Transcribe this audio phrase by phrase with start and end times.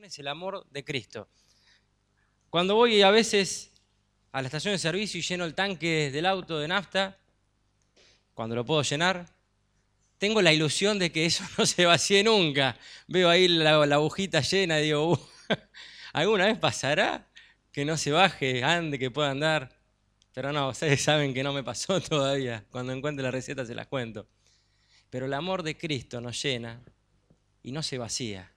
[0.00, 1.28] es el amor de Cristo.
[2.48, 3.70] Cuando voy a veces
[4.32, 7.18] a la estación de servicio y lleno el tanque del auto de nafta,
[8.32, 9.28] cuando lo puedo llenar,
[10.16, 12.76] tengo la ilusión de que eso no se vacíe nunca.
[13.06, 15.18] Veo ahí la, la agujita llena y digo, uh,
[16.14, 17.28] ¿alguna vez pasará
[17.70, 19.78] que no se baje, ande, que pueda andar?
[20.32, 22.64] Pero no, ustedes saben que no me pasó todavía.
[22.70, 24.26] Cuando encuentre la receta se las cuento.
[25.10, 26.80] Pero el amor de Cristo nos llena
[27.62, 28.51] y no se vacía.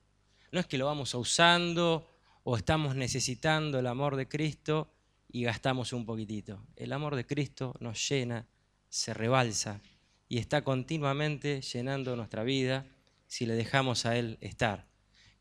[0.51, 2.09] No es que lo vamos usando
[2.43, 4.91] o estamos necesitando el amor de Cristo
[5.31, 6.61] y gastamos un poquitito.
[6.75, 8.45] El amor de Cristo nos llena,
[8.89, 9.81] se rebalsa
[10.29, 12.85] y está continuamente llenando nuestra vida
[13.27, 14.85] si le dejamos a Él estar.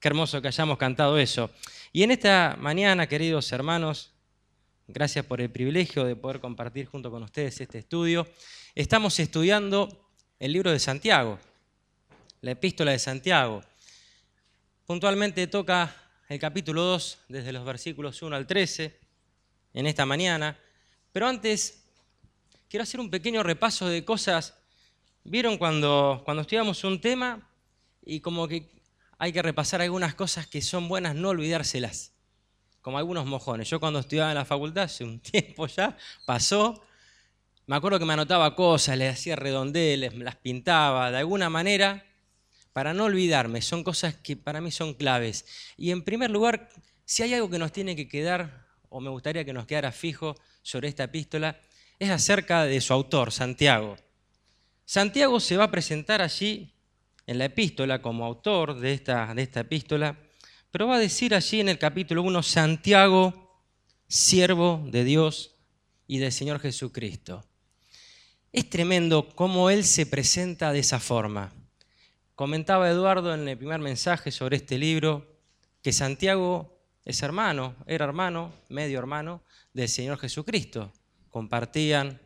[0.01, 1.51] Qué hermoso que hayamos cantado eso.
[1.93, 4.13] Y en esta mañana, queridos hermanos,
[4.87, 8.27] gracias por el privilegio de poder compartir junto con ustedes este estudio,
[8.75, 11.39] estamos estudiando el libro de Santiago,
[12.41, 13.63] la epístola de Santiago.
[14.87, 15.97] Puntualmente toca
[16.29, 19.01] el capítulo 2 desde los versículos 1 al 13
[19.73, 20.59] en esta mañana,
[21.11, 21.87] pero antes
[22.69, 24.59] quiero hacer un pequeño repaso de cosas.
[25.25, 27.51] ¿Vieron cuando, cuando estudiamos un tema
[28.05, 28.71] y como que
[29.17, 32.13] hay que repasar algunas cosas que son buenas, no olvidárselas?
[32.83, 33.71] Como algunos mojones.
[33.71, 35.97] Yo cuando estudiaba en la facultad, hace un tiempo ya,
[36.27, 36.85] pasó,
[37.67, 42.05] me acuerdo que me anotaba cosas, les hacía redondeles, las pintaba, de alguna manera
[42.75, 45.47] para no olvidarme, son cosas que para mí son claves.
[45.77, 46.69] Y en primer lugar,
[47.05, 50.35] si hay algo que nos tiene que quedar, o me gustaría que nos quedara fijo
[50.61, 51.61] sobre esta epístola,
[52.01, 53.97] es acerca de su autor, Santiago.
[54.85, 56.75] Santiago se va a presentar allí
[57.29, 60.19] en la epístola como autor de esta, de esta epístola,
[60.73, 63.63] pero va a decir allí en el capítulo 1, Santiago,
[64.09, 65.55] siervo de Dios
[66.09, 67.45] y del Señor Jesucristo.
[68.51, 71.53] Es tremendo cómo él se presenta de esa forma.
[72.35, 75.39] Comentaba Eduardo en el primer mensaje sobre este libro
[75.83, 79.41] que Santiago es hermano, era hermano, medio hermano
[79.73, 80.93] del Señor Jesucristo.
[81.31, 82.21] Compartían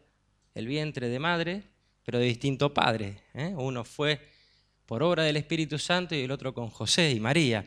[0.55, 1.63] el vientre de madre,
[2.05, 3.23] pero de distinto padre.
[3.35, 3.53] ¿eh?
[3.55, 4.27] Uno fue
[4.87, 7.67] por obra del Espíritu Santo y el otro con José y María.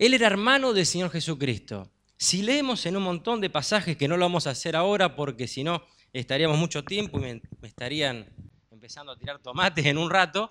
[0.00, 1.88] Él era hermano del Señor Jesucristo.
[2.16, 5.46] Si leemos en un montón de pasajes, que no lo vamos a hacer ahora porque
[5.46, 8.26] si no estaríamos mucho tiempo y me, estarían
[8.72, 10.50] empezando a tirar tomates en un rato,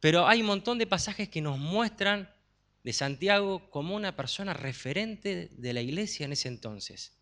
[0.00, 2.28] pero hay un montón de pasajes que nos muestran
[2.82, 7.12] de Santiago como una persona referente de la iglesia en ese entonces.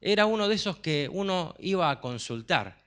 [0.00, 2.82] Era uno de esos que uno iba a consultar.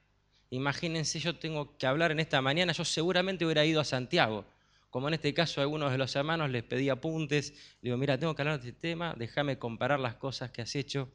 [0.49, 4.45] Imagínense, yo tengo que hablar en esta mañana, yo seguramente hubiera ido a Santiago.
[4.89, 8.17] Como en este caso a algunos de los hermanos les pedí apuntes, le digo, mira,
[8.17, 11.09] tengo que hablar de este tema, déjame comparar las cosas que has hecho.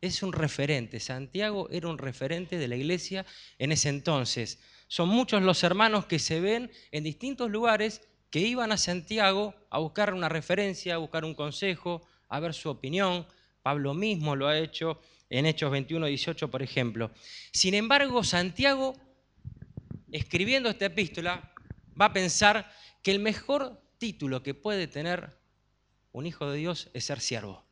[0.00, 3.24] Es un referente, Santiago era un referente de la iglesia
[3.58, 4.58] en ese entonces.
[4.88, 9.78] Son muchos los hermanos que se ven en distintos lugares que iban a Santiago a
[9.78, 13.26] buscar una referencia, a buscar un consejo, a ver su opinión.
[13.62, 17.10] Pablo mismo lo ha hecho en Hechos 21, 18, por ejemplo.
[17.52, 18.94] Sin embargo, Santiago,
[20.12, 21.52] escribiendo esta epístola,
[22.00, 25.36] va a pensar que el mejor título que puede tener
[26.12, 27.64] un hijo de Dios es ser siervo.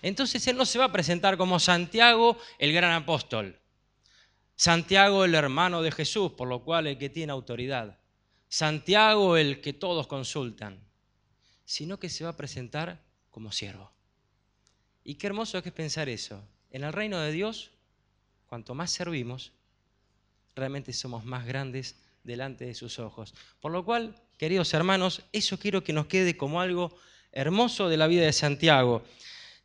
[0.00, 3.61] Entonces él no se va a presentar como Santiago, el gran apóstol.
[4.56, 7.98] Santiago el hermano de Jesús, por lo cual el que tiene autoridad.
[8.48, 10.78] Santiago el que todos consultan,
[11.64, 13.90] sino que se va a presentar como siervo.
[15.04, 16.42] Y qué hermoso es pensar eso.
[16.70, 17.70] En el reino de Dios,
[18.46, 19.52] cuanto más servimos,
[20.54, 23.34] realmente somos más grandes delante de sus ojos.
[23.60, 26.94] Por lo cual, queridos hermanos, eso quiero que nos quede como algo
[27.32, 29.02] hermoso de la vida de Santiago.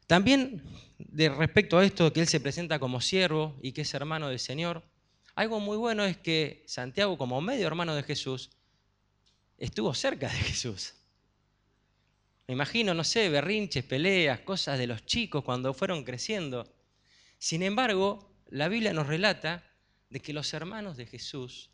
[0.08, 0.64] También
[0.98, 4.40] de respecto a esto que él se presenta como siervo y que es hermano del
[4.40, 4.84] Señor,
[5.36, 8.50] algo muy bueno es que Santiago, como medio hermano de Jesús,
[9.58, 10.96] estuvo cerca de Jesús.
[12.48, 16.74] Me imagino, no sé, berrinches, peleas, cosas de los chicos cuando fueron creciendo.
[17.38, 19.64] Sin embargo, la Biblia nos relata
[20.10, 21.70] de que los hermanos de Jesús,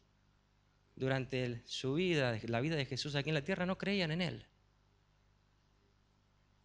[0.95, 4.47] durante su vida, la vida de Jesús aquí en la tierra, no creían en Él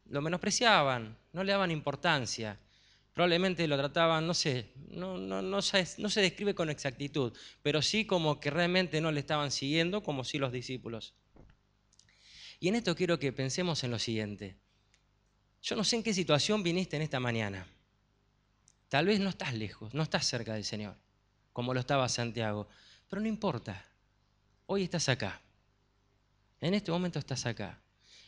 [0.09, 2.59] lo menospreciaban, no le daban importancia.
[3.13, 8.39] Probablemente lo trataban, no sé, no, no, no, se describe con exactitud, pero sí como
[8.39, 11.15] que realmente no le estaban siguiendo, como sí los discípulos.
[12.61, 14.57] Y en esto quiero que pensemos en lo siguiente.
[15.63, 17.67] Yo no sé en qué situación viniste en esta mañana.
[18.89, 20.97] Tal vez no estás lejos, no estás cerca del Señor,
[21.53, 22.69] como lo estaba Santiago,
[23.09, 23.85] pero no importa.
[24.67, 25.41] Hoy estás acá.
[26.61, 27.81] En este momento estás acá.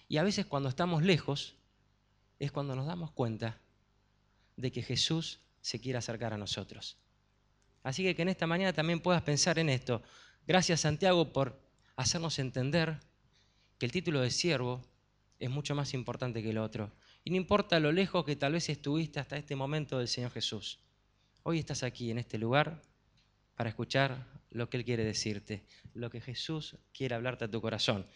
[0.08, 1.54] Y a veces cuando estamos lejos,
[2.40, 3.60] es cuando nos damos cuenta
[4.56, 6.96] de que Jesús se quiere acercar a nosotros.
[7.82, 10.02] Así que que en esta mañana también puedas pensar en esto.
[10.46, 11.60] Gracias Santiago por
[11.96, 12.98] hacernos entender
[13.78, 14.82] que el título de siervo
[15.38, 16.92] es mucho más importante que el otro.
[17.24, 20.80] Y no importa lo lejos que tal vez estuviste hasta este momento del Señor Jesús.
[21.42, 22.82] Hoy estás aquí en este lugar
[23.54, 25.62] para escuchar lo que Él quiere decirte,
[25.92, 28.06] lo que Jesús quiere hablarte a tu corazón.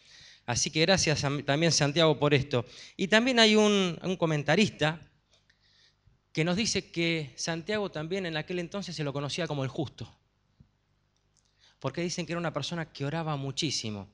[0.47, 2.65] Así que gracias también Santiago por esto.
[2.97, 5.01] Y también hay un, un comentarista
[6.33, 10.13] que nos dice que Santiago también en aquel entonces se lo conocía como el justo,
[11.79, 14.09] porque dicen que era una persona que oraba muchísimo.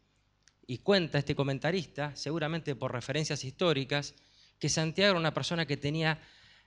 [0.66, 4.14] Y cuenta este comentarista, seguramente por referencias históricas,
[4.58, 6.20] que Santiago era una persona que tenía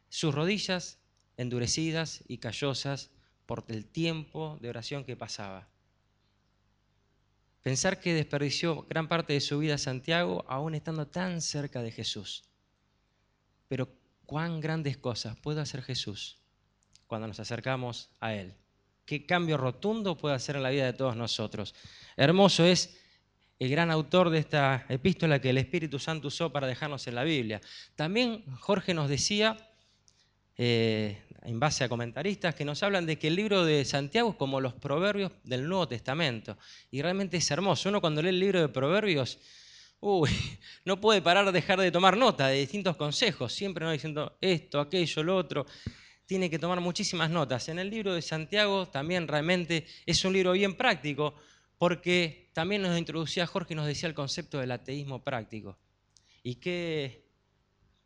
[0.09, 0.97] sus rodillas
[1.37, 3.11] endurecidas y callosas
[3.45, 5.72] por el tiempo de oración que pasaba.
[7.63, 12.43] Pensar que desperdició gran parte de su vida Santiago aún estando tan cerca de Jesús.
[13.69, 13.89] Pero
[14.25, 16.39] cuán grandes cosas puede hacer Jesús
[17.07, 18.53] cuando nos acercamos a Él.
[19.05, 21.73] Qué cambio rotundo puede hacer en la vida de todos nosotros.
[22.17, 22.99] Hermoso es
[23.59, 27.23] el gran autor de esta epístola que el Espíritu Santo usó para dejarnos en la
[27.23, 27.61] Biblia.
[27.95, 29.72] También Jorge nos decía,
[30.57, 34.35] eh, en base a comentaristas, que nos hablan de que el libro de Santiago es
[34.35, 36.57] como los proverbios del Nuevo Testamento.
[36.91, 37.89] Y realmente es hermoso.
[37.89, 39.39] Uno cuando lee el libro de proverbios,
[39.99, 40.29] uy,
[40.85, 44.79] no puede parar de dejar de tomar nota de distintos consejos, siempre no diciendo esto,
[44.79, 45.65] aquello, lo otro.
[46.25, 47.67] Tiene que tomar muchísimas notas.
[47.67, 51.35] En el libro de Santiago también realmente es un libro bien práctico,
[51.77, 55.77] porque también nos introducía Jorge y nos decía el concepto del ateísmo práctico.
[56.41, 57.25] Y qué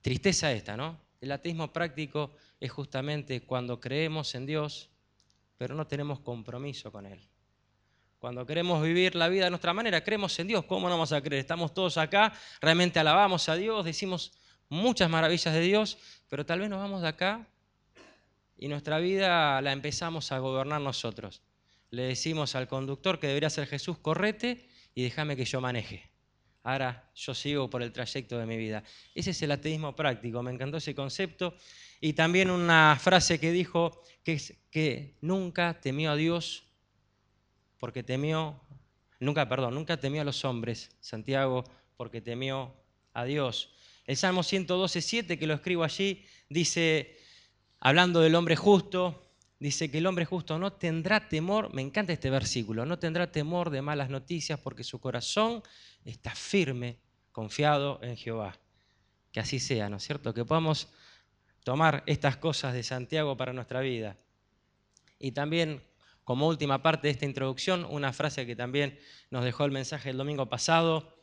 [0.01, 1.06] tristeza esta, ¿no?
[1.21, 4.89] El ateísmo práctico es justamente cuando creemos en Dios,
[5.57, 7.27] pero no tenemos compromiso con Él.
[8.19, 10.65] Cuando queremos vivir la vida de nuestra manera, creemos en Dios.
[10.65, 11.39] ¿Cómo no vamos a creer?
[11.41, 14.33] Estamos todos acá, realmente alabamos a Dios, decimos
[14.69, 15.97] muchas maravillas de Dios,
[16.29, 17.47] pero tal vez nos vamos de acá
[18.57, 21.41] y nuestra vida la empezamos a gobernar nosotros
[21.89, 26.09] le decimos al conductor que debería ser Jesús, correte y déjame que yo maneje.
[26.67, 28.83] Ahora yo sigo por el trayecto de mi vida.
[29.15, 31.55] Ese es el ateísmo práctico, me encantó ese concepto.
[32.01, 34.37] Y también una frase que dijo que,
[34.69, 36.65] que nunca temió a Dios
[37.79, 38.59] porque temió,
[39.21, 41.63] nunca, perdón, nunca temió a los hombres, Santiago,
[41.95, 42.75] porque temió
[43.13, 43.73] a Dios.
[44.05, 47.17] El Salmo 112, 7, que lo escribo allí, dice,
[47.79, 49.26] hablando del hombre justo,
[49.59, 53.69] dice que el hombre justo no tendrá temor, me encanta este versículo, no tendrá temor
[53.69, 55.63] de malas noticias porque su corazón
[56.05, 56.99] está firme,
[57.31, 58.57] confiado en Jehová.
[59.31, 60.33] Que así sea, ¿no es cierto?
[60.33, 60.89] Que podamos
[61.63, 64.17] tomar estas cosas de Santiago para nuestra vida.
[65.19, 65.83] Y también,
[66.23, 68.99] como última parte de esta introducción, una frase que también
[69.31, 71.17] nos dejó el mensaje el domingo pasado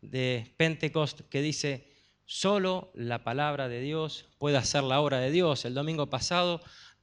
[0.00, 1.92] de Pentecost, que dice,
[2.24, 5.64] solo la palabra de Dios puede hacer la obra de Dios.
[5.64, 6.62] El domingo pasado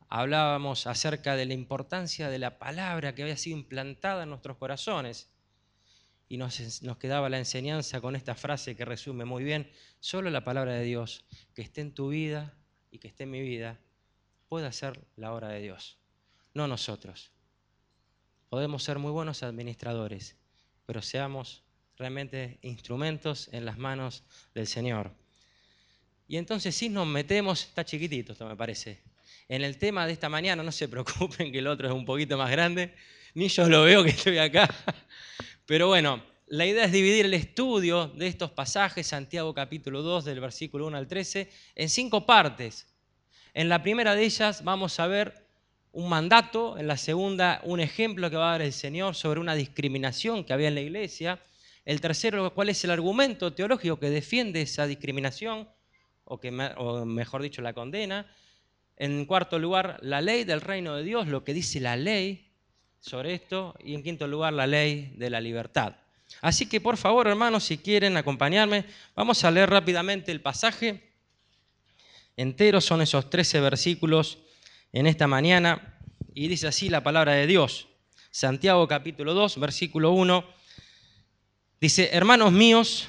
[0.10, 5.30] hablábamos acerca de la importancia de la palabra que había sido implantada en nuestros corazones.
[6.30, 6.60] Y nos,
[7.00, 11.24] quedaba la enseñanza con esta frase que resume muy bien, solo la palabra de Dios,
[11.54, 12.54] que esté en tu vida
[12.92, 13.80] y que esté en mi vida,
[14.50, 15.98] puede hacer la obra de Dios,
[16.54, 17.32] no nosotros.
[18.50, 20.36] Podemos ser muy buenos administradores,
[20.86, 21.64] pero seamos
[21.98, 25.12] realmente instrumentos en las manos del Señor.
[26.28, 29.02] Y entonces si nos metemos, está chiquitito esto me parece,
[29.50, 32.38] en el tema de esta mañana, no se preocupen que el otro es un poquito
[32.38, 32.94] más grande,
[33.34, 34.74] ni yo lo veo que estoy acá.
[35.66, 40.40] Pero bueno, la idea es dividir el estudio de estos pasajes, Santiago capítulo 2, del
[40.40, 42.88] versículo 1 al 13, en cinco partes.
[43.54, 45.46] En la primera de ellas vamos a ver
[45.92, 49.56] un mandato, en la segunda un ejemplo que va a dar el Señor sobre una
[49.56, 51.42] discriminación que había en la iglesia.
[51.86, 55.68] El tercero, cuál es el argumento teológico que defiende esa discriminación,
[56.26, 58.28] o, que, o mejor dicho, la condena.
[58.98, 62.52] En cuarto lugar, la ley del reino de Dios, lo que dice la ley
[63.00, 63.76] sobre esto.
[63.84, 65.96] Y en quinto lugar, la ley de la libertad.
[66.42, 68.86] Así que por favor, hermanos, si quieren acompañarme,
[69.16, 71.14] vamos a leer rápidamente el pasaje
[72.36, 72.82] entero.
[72.82, 74.40] Son esos 13 versículos
[74.92, 76.00] en esta mañana.
[76.34, 77.88] Y dice así la palabra de Dios.
[78.32, 80.44] Santiago capítulo 2, versículo 1.
[81.80, 83.08] Dice, hermanos míos,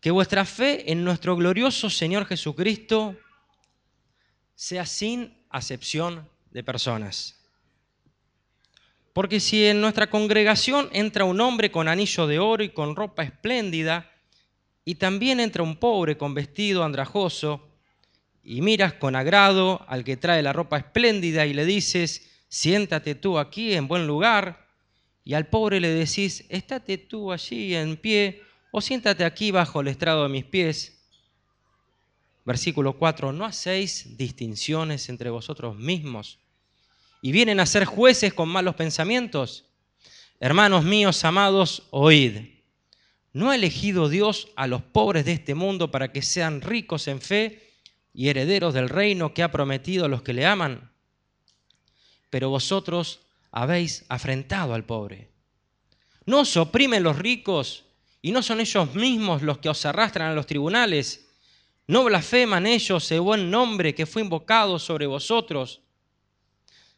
[0.00, 3.16] que vuestra fe en nuestro glorioso Señor Jesucristo
[4.56, 7.36] sea sin acepción de personas.
[9.12, 13.22] Porque si en nuestra congregación entra un hombre con anillo de oro y con ropa
[13.22, 14.10] espléndida,
[14.84, 17.68] y también entra un pobre con vestido andrajoso,
[18.42, 23.38] y miras con agrado al que trae la ropa espléndida y le dices, siéntate tú
[23.38, 24.66] aquí en buen lugar,
[25.24, 29.88] y al pobre le decís, estate tú allí en pie, o siéntate aquí bajo el
[29.88, 30.95] estrado de mis pies,
[32.46, 36.38] versículo 4, no hacéis distinciones entre vosotros mismos
[37.20, 39.64] y vienen a ser jueces con malos pensamientos.
[40.38, 42.54] Hermanos míos amados, oíd.
[43.32, 47.20] ¿No ha elegido Dios a los pobres de este mundo para que sean ricos en
[47.20, 47.72] fe
[48.14, 50.92] y herederos del reino que ha prometido a los que le aman?
[52.30, 55.30] Pero vosotros habéis afrentado al pobre.
[56.26, 57.84] ¿No os oprimen los ricos
[58.22, 61.25] y no son ellos mismos los que os arrastran a los tribunales?
[61.88, 65.82] ¿No blasfeman ellos el buen nombre que fue invocado sobre vosotros?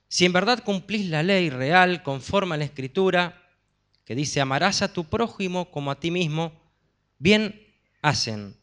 [0.08, 3.42] Si en verdad cumplís la ley real conforme a la escritura,
[4.06, 6.52] que dice, amarás a tu prójimo como a ti mismo,
[7.18, 7.66] bien
[8.00, 8.56] hacen.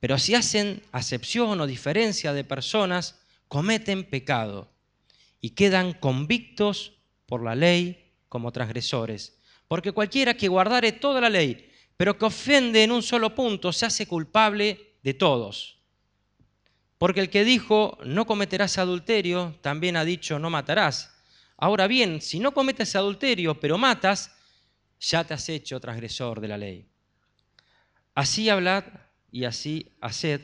[0.00, 4.68] Pero si hacen acepción o diferencia de personas, cometen pecado
[5.40, 6.94] y quedan convictos
[7.26, 9.38] por la ley como transgresores.
[9.68, 13.86] Porque cualquiera que guardare toda la ley, pero que ofende en un solo punto, se
[13.86, 15.78] hace culpable de todos.
[16.98, 21.14] Porque el que dijo, no cometerás adulterio, también ha dicho, no matarás.
[21.56, 24.34] Ahora bien, si no cometes adulterio, pero matas,
[25.00, 26.88] ya te has hecho transgresor de la ley.
[28.14, 28.84] Así hablad
[29.30, 30.40] y así haced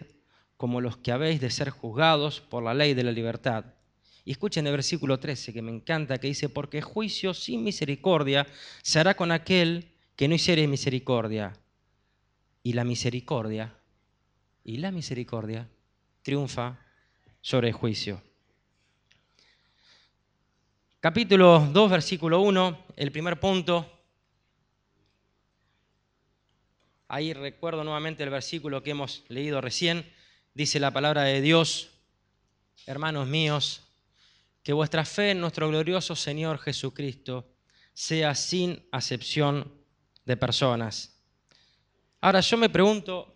[0.56, 3.64] como los que habéis de ser juzgados por la ley de la libertad.
[4.25, 8.46] Y escuchen el versículo 13, que me encanta, que dice, porque juicio sin misericordia
[8.82, 11.52] se hará con aquel que no hiciere misericordia.
[12.62, 13.76] Y la misericordia,
[14.64, 15.68] y la misericordia
[16.23, 16.80] triunfa
[17.40, 18.23] sobre el juicio.
[21.00, 23.90] Capítulo 2, versículo 1, el primer punto.
[27.09, 30.11] Ahí recuerdo nuevamente el versículo que hemos leído recién.
[30.54, 31.90] Dice la palabra de Dios,
[32.87, 33.83] hermanos míos,
[34.62, 37.52] que vuestra fe en nuestro glorioso Señor Jesucristo
[37.92, 39.71] sea sin acepción
[40.25, 41.21] de personas.
[42.23, 43.33] Ahora yo me pregunto,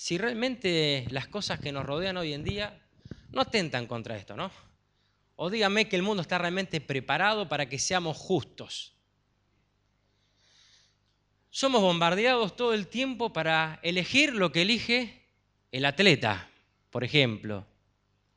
[0.00, 2.80] si realmente las cosas que nos rodean hoy en día
[3.32, 4.50] no atentan contra esto, ¿no?
[5.36, 8.94] O dígame que el mundo está realmente preparado para que seamos justos.
[11.50, 15.22] Somos bombardeados todo el tiempo para elegir lo que elige
[15.70, 16.48] el atleta,
[16.88, 17.66] por ejemplo.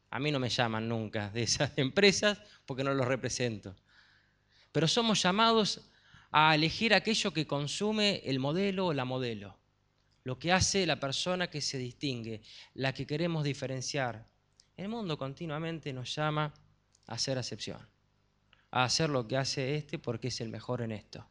[0.10, 3.74] A mí no me llaman nunca de esas empresas porque no los represento.
[4.74, 5.80] Pero somos llamados
[6.30, 9.63] a elegir aquello que consume el modelo o la modelo
[10.24, 12.42] lo que hace la persona que se distingue,
[12.74, 14.28] la que queremos diferenciar.
[14.78, 16.54] El mundo continuamente nos llama
[17.08, 17.80] a hacer acepción,
[18.72, 21.28] a hacer lo que hace este porque es el mejor en esto.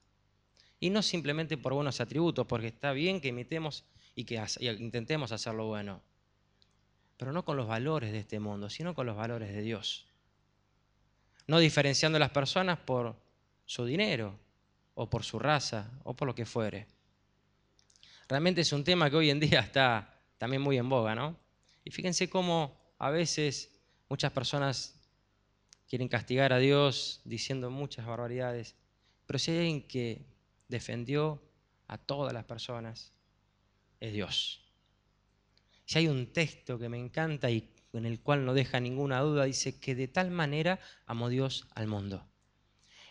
[0.78, 3.84] Y no simplemente por buenos atributos, porque está bien que imitemos
[4.14, 4.44] y que
[4.78, 6.02] intentemos hacer lo bueno,
[7.16, 10.06] pero no con los valores de este mundo, sino con los valores de Dios.
[11.46, 13.16] No diferenciando a las personas por
[13.64, 14.38] su dinero,
[14.94, 16.86] o por su raza, o por lo que fuere.
[18.32, 21.38] Realmente es un tema que hoy en día está también muy en boga, ¿no?
[21.84, 24.98] Y fíjense cómo a veces muchas personas
[25.86, 28.74] quieren castigar a Dios diciendo muchas barbaridades,
[29.26, 30.24] pero si hay alguien que
[30.66, 31.42] defendió
[31.88, 33.12] a todas las personas,
[34.00, 34.64] es Dios.
[35.84, 39.44] Si hay un texto que me encanta y en el cual no deja ninguna duda,
[39.44, 42.26] dice que de tal manera amó Dios al mundo.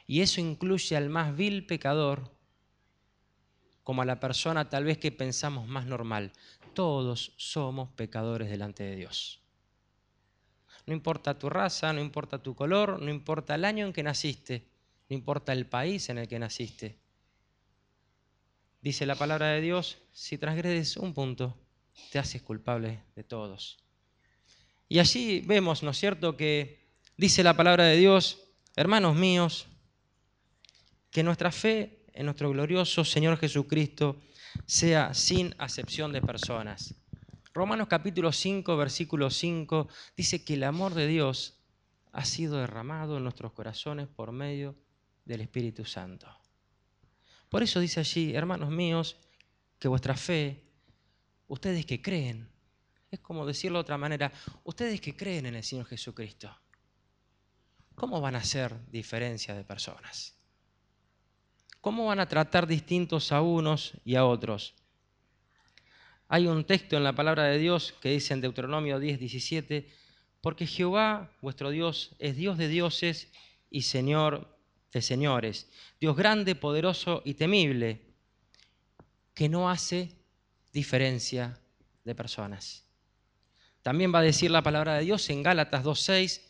[0.08, 2.40] Y eso incluye al más vil pecador
[3.84, 6.32] como a la persona tal vez que pensamos más normal.
[6.74, 9.42] Todos somos pecadores delante de Dios.
[10.86, 14.68] No importa tu raza, no importa tu color, no importa el año en que naciste,
[15.10, 16.98] no importa el país en el que naciste.
[18.82, 21.56] Dice la palabra de Dios, si transgredes un punto,
[22.12, 23.78] te haces culpable de todos.
[24.90, 28.40] Y allí vemos, ¿no es cierto?, que dice la palabra de Dios,
[28.76, 29.68] hermanos míos,
[31.12, 34.22] que nuestra fe en nuestro glorioso Señor Jesucristo
[34.65, 36.96] sea sin acepción de personas.
[37.53, 41.60] Romanos capítulo 5, versículo 5 dice que el amor de Dios
[42.12, 44.75] ha sido derramado en nuestros corazones por medio
[45.25, 46.27] del Espíritu Santo.
[47.50, 49.18] Por eso dice allí, hermanos míos,
[49.77, 50.63] que vuestra fe,
[51.48, 52.50] ustedes que creen,
[53.10, 54.32] es como decirlo de otra manera,
[54.63, 56.56] ustedes que creen en el Señor Jesucristo,
[57.96, 60.40] ¿cómo van a hacer diferencia de personas?
[61.82, 64.76] ¿Cómo van a tratar distintos a unos y a otros?
[66.28, 69.90] Hay un texto en la palabra de Dios que dice en Deuteronomio 10, 17,
[70.40, 73.30] porque Jehová, vuestro Dios, es Dios de dioses
[73.70, 74.48] y Señor
[74.92, 75.68] de señores,
[76.00, 78.02] Dios grande, poderoso y temible,
[79.34, 80.12] que no hace
[80.74, 81.60] diferencia
[82.04, 82.86] de personas.
[83.82, 86.42] También va a decir la palabra de Dios en Gálatas 2.6,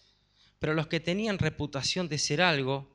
[0.60, 2.91] pero los que tenían reputación de ser algo,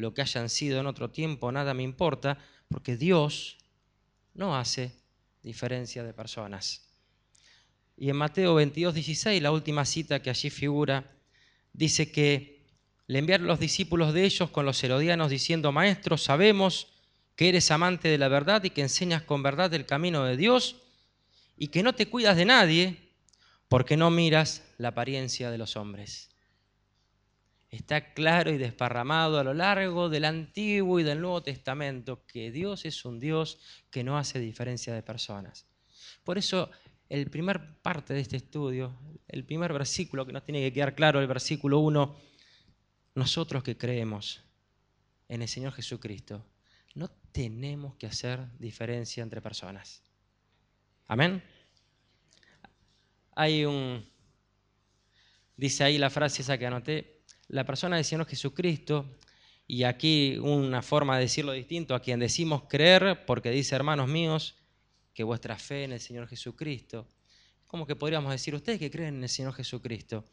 [0.00, 2.38] lo que hayan sido en otro tiempo, nada me importa,
[2.68, 3.58] porque Dios
[4.34, 4.92] no hace
[5.42, 6.86] diferencia de personas.
[7.96, 11.04] Y en Mateo 22, 16, la última cita que allí figura,
[11.72, 12.64] dice que
[13.06, 16.88] le enviaron los discípulos de ellos con los herodianos diciendo, maestros, sabemos
[17.36, 20.76] que eres amante de la verdad y que enseñas con verdad el camino de Dios
[21.56, 22.96] y que no te cuidas de nadie
[23.68, 26.29] porque no miras la apariencia de los hombres.
[27.70, 32.84] Está claro y desparramado a lo largo del Antiguo y del Nuevo Testamento que Dios
[32.84, 33.60] es un Dios
[33.90, 35.66] que no hace diferencia de personas.
[36.24, 36.70] Por eso
[37.08, 38.96] el primer parte de este estudio,
[39.28, 42.16] el primer versículo que nos tiene que quedar claro, el versículo 1,
[43.14, 44.42] nosotros que creemos
[45.28, 46.44] en el Señor Jesucristo,
[46.94, 50.02] no tenemos que hacer diferencia entre personas.
[51.06, 51.42] Amén.
[53.34, 54.08] Hay un,
[55.56, 57.19] dice ahí la frase esa que anoté,
[57.50, 59.16] la persona del Señor Jesucristo,
[59.66, 64.56] y aquí una forma de decirlo distinto, a quien decimos creer, porque dice, hermanos míos,
[65.12, 67.08] que vuestra fe en el Señor Jesucristo,
[67.66, 70.24] como que podríamos decir, ustedes que creen en el Señor Jesucristo.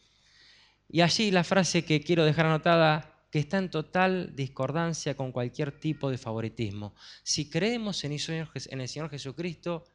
[0.88, 5.72] Y allí la frase que quiero dejar anotada, que está en total discordancia con cualquier
[5.72, 6.94] tipo de favoritismo.
[7.24, 9.86] Si creemos en el Señor Jesucristo,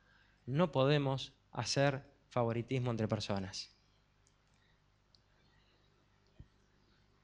[0.45, 3.72] no podemos hacer favoritismo entre personas.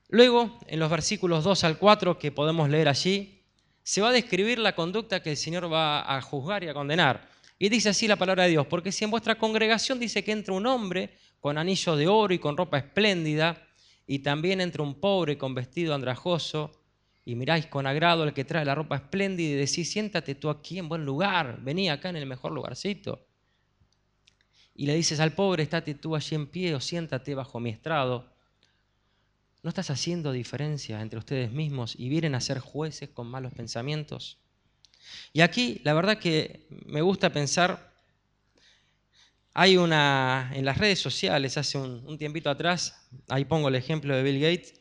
[0.08, 3.42] Luego, en los versículos 2 al 4 que podemos leer allí,
[3.82, 7.28] se va a describir la conducta que el Señor va a juzgar y a condenar.
[7.58, 10.54] Y dice así la palabra de Dios, porque si en vuestra congregación dice que entra
[10.54, 11.10] un hombre
[11.40, 13.66] con anillo de oro y con ropa espléndida,
[14.06, 16.72] y también entra un pobre con vestido andrajoso,
[17.26, 20.78] y miráis con agrado al que trae la ropa espléndida y decís, siéntate tú aquí
[20.78, 23.26] en buen lugar, vení acá en el mejor lugarcito.
[24.74, 28.37] Y le dices al pobre, estate tú allí en pie o siéntate bajo mi estrado.
[29.62, 34.38] ¿No estás haciendo diferencia entre ustedes mismos y vienen a ser jueces con malos pensamientos?
[35.32, 37.92] Y aquí la verdad que me gusta pensar,
[39.54, 44.22] hay una, en las redes sociales, hace un, tiempito atrás, ahí pongo el ejemplo de
[44.22, 44.78] Bill Gates,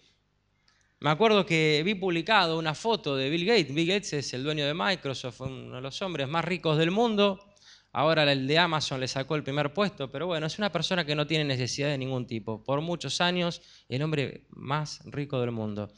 [0.99, 3.71] me acuerdo que vi publicado una foto de Bill Gates.
[3.73, 7.46] Bill Gates es el dueño de Microsoft, uno de los hombres más ricos del mundo.
[7.91, 11.15] Ahora el de Amazon le sacó el primer puesto, pero bueno, es una persona que
[11.15, 12.63] no tiene necesidad de ningún tipo.
[12.63, 15.91] Por muchos años, el hombre más rico del mundo.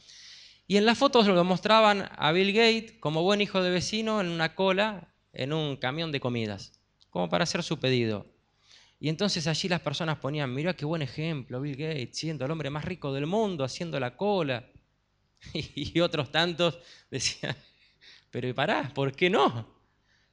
[0.66, 4.28] Y en las fotos lo mostraban a Bill Gates como buen hijo de vecino en
[4.28, 8.26] una cola en un camión de comidas, como para hacer su pedido.
[8.98, 12.70] Y entonces allí las personas ponían, mira qué buen ejemplo, Bill Gates, siendo el hombre
[12.70, 14.70] más rico del mundo, haciendo la cola.
[15.54, 16.78] Y otros tantos
[17.10, 17.56] decían,
[18.30, 18.92] pero ¿y pará?
[18.94, 19.79] ¿Por qué no?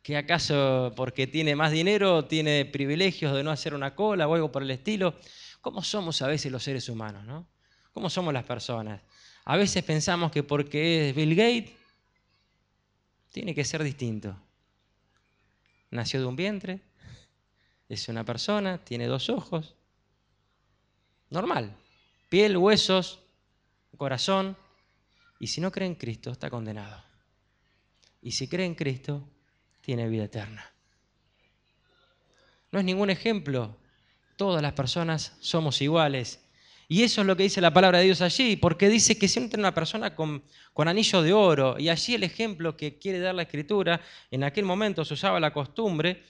[0.07, 4.49] ¿Que acaso porque tiene más dinero, tiene privilegios de no hacer una cola o algo
[4.49, 5.19] por el estilo?
[5.59, 7.45] ¿Cómo somos a veces los seres humanos, no?
[7.91, 9.01] ¿Cómo somos las personas?
[9.43, 11.73] A veces pensamos que porque es Bill Gates,
[13.33, 14.33] tiene que ser distinto.
[15.91, 16.79] Nació de un vientre,
[17.89, 19.75] es una persona, tiene dos ojos.
[21.29, 21.75] Normal.
[22.29, 23.19] Piel, huesos,
[23.97, 24.55] corazón.
[25.37, 27.03] Y si no cree en Cristo, está condenado.
[28.21, 29.27] Y si cree en Cristo,
[29.87, 30.69] tiene vida eterna.
[32.73, 33.77] No es ningún ejemplo.
[34.35, 36.41] Todas las personas somos iguales
[36.89, 39.57] y eso es lo que dice la palabra de Dios allí, porque dice que siempre
[39.57, 41.79] una persona con, con, anillo de oro.
[41.79, 45.53] Y allí el ejemplo que quiere dar la escritura, en aquel momento se usaba la
[45.53, 46.21] costumbre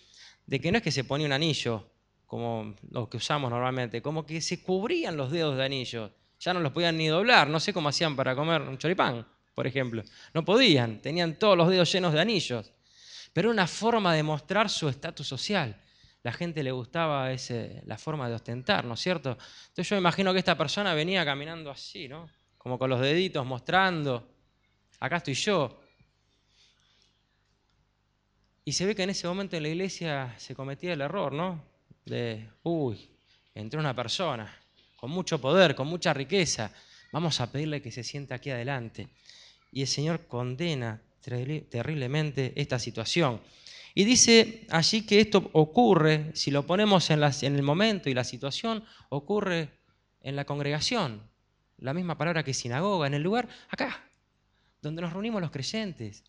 [0.46, 1.90] de que no es que se ponía un anillo,
[2.28, 6.14] como lo que usamos normalmente, como que se cubrían los dedos de anillo.
[6.40, 9.66] Ya no los podían ni doblar, no sé cómo hacían para comer un choripán, por
[9.66, 10.04] ejemplo.
[10.36, 12.72] No podían, tenían todos los dedos llenos de anillos.
[13.34, 15.82] Pero una forma de mostrar su estatus social
[16.28, 19.38] la gente le gustaba ese, la forma de ostentar, ¿no es cierto?
[19.70, 22.30] Entonces yo imagino que esta persona venía caminando así, ¿no?
[22.58, 24.28] Como con los deditos mostrando,
[25.00, 25.80] acá estoy yo.
[28.66, 31.64] Y se ve que en ese momento en la iglesia se cometía el error, ¿no?
[32.04, 33.10] De, uy,
[33.56, 34.54] entró una persona
[34.98, 36.74] con mucho poder, con mucha riqueza,
[37.14, 39.08] vamos a pedirle que se sienta aquí adelante.
[39.72, 43.42] Y el Señor condena terriblemente esta situación.
[43.94, 48.84] Y dice allí que esto ocurre, si lo ponemos en, el momento y la situación,
[49.10, 49.72] ocurre
[50.22, 51.22] en la congregación.
[51.80, 54.04] La misma palabra que sinagoga, en el lugar acá,
[54.82, 56.24] donde nos reunimos los creyentes.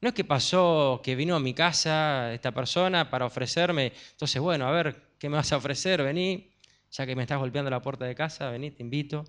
[0.00, 4.66] No es que pasó que vino a mi casa esta persona para ofrecerme, entonces bueno,
[4.66, 6.02] a ver, ¿qué me vas a ofrecer?
[6.02, 6.52] Vení,
[6.90, 9.24] ya que me estás golpeando la puerta de casa, vení, te invito.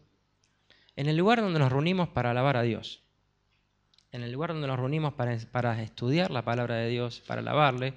[0.95, 3.04] En el lugar donde nos reunimos para alabar a Dios
[4.15, 7.93] en el lugar donde nos reunimos para, estudiar la palabra de Dios, para alabarle,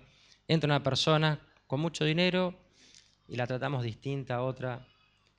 [0.49, 2.59] entra una persona con mucho dinero
[3.29, 4.85] y la tratamos distinta a otra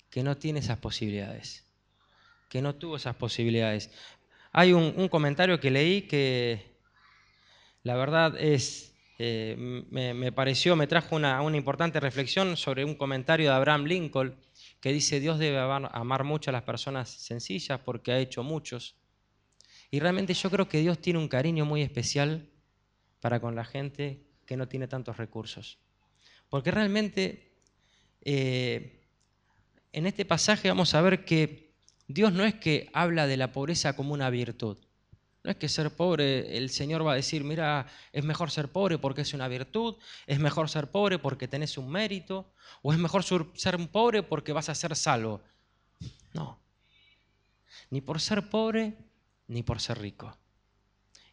[0.09, 1.67] que no tiene esas posibilidades,
[2.49, 3.91] que no tuvo esas posibilidades.
[4.53, 6.77] Hay un, comentario que leí que
[7.83, 13.49] la verdad es, eh, me, pareció, me trajo una, una, importante reflexión sobre un comentario
[13.49, 14.35] de Abraham Lincoln
[14.79, 18.98] que dice, Dios debe amar mucho a las personas sencillas porque ha hecho muchos
[19.91, 22.47] y realmente yo creo que Dios tiene un cariño muy especial
[23.19, 25.79] para con la gente que no tiene tantos recursos.
[26.49, 27.53] Porque realmente
[28.21, 29.05] eh,
[29.91, 31.73] en este pasaje vamos a ver que
[32.07, 34.77] Dios no es que habla de la pobreza como una virtud.
[35.43, 38.97] No es que ser pobre, el Señor va a decir, mira, es mejor ser pobre
[38.97, 39.95] porque es una virtud,
[40.27, 44.67] es mejor ser pobre porque tenés un mérito, o es mejor ser pobre porque vas
[44.69, 45.41] a ser salvo.
[46.33, 46.59] No.
[47.89, 48.97] Ni por ser pobre,
[49.49, 50.37] ni por ser rico.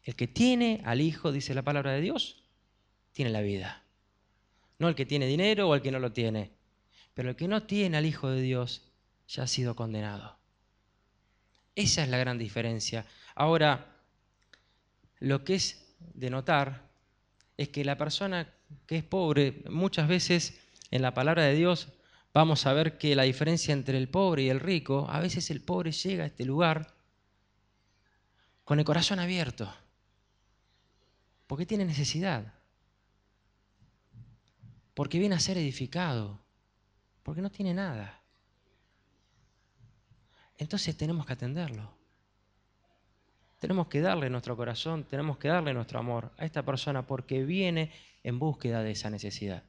[0.03, 2.43] El que tiene al Hijo, dice la palabra de Dios,
[3.13, 3.83] tiene la vida.
[4.79, 6.51] No el que tiene dinero o el que no lo tiene.
[7.13, 8.83] Pero el que no tiene al Hijo de Dios
[9.27, 10.37] ya ha sido condenado.
[11.75, 13.05] Esa es la gran diferencia.
[13.35, 13.95] Ahora,
[15.19, 16.89] lo que es de notar
[17.55, 18.51] es que la persona
[18.85, 21.89] que es pobre, muchas veces en la palabra de Dios
[22.33, 25.61] vamos a ver que la diferencia entre el pobre y el rico, a veces el
[25.61, 26.96] pobre llega a este lugar
[28.67, 29.73] con el corazón abierto,
[31.47, 32.53] porque tiene necesidad,
[34.93, 36.37] porque viene a ser edificado,
[37.23, 38.19] porque no tiene nada.
[40.57, 41.93] Entonces tenemos que atenderlo.
[43.59, 47.93] Tenemos que darle nuestro corazón, tenemos que darle nuestro amor a esta persona porque viene
[48.21, 49.63] en búsqueda de esa necesidad.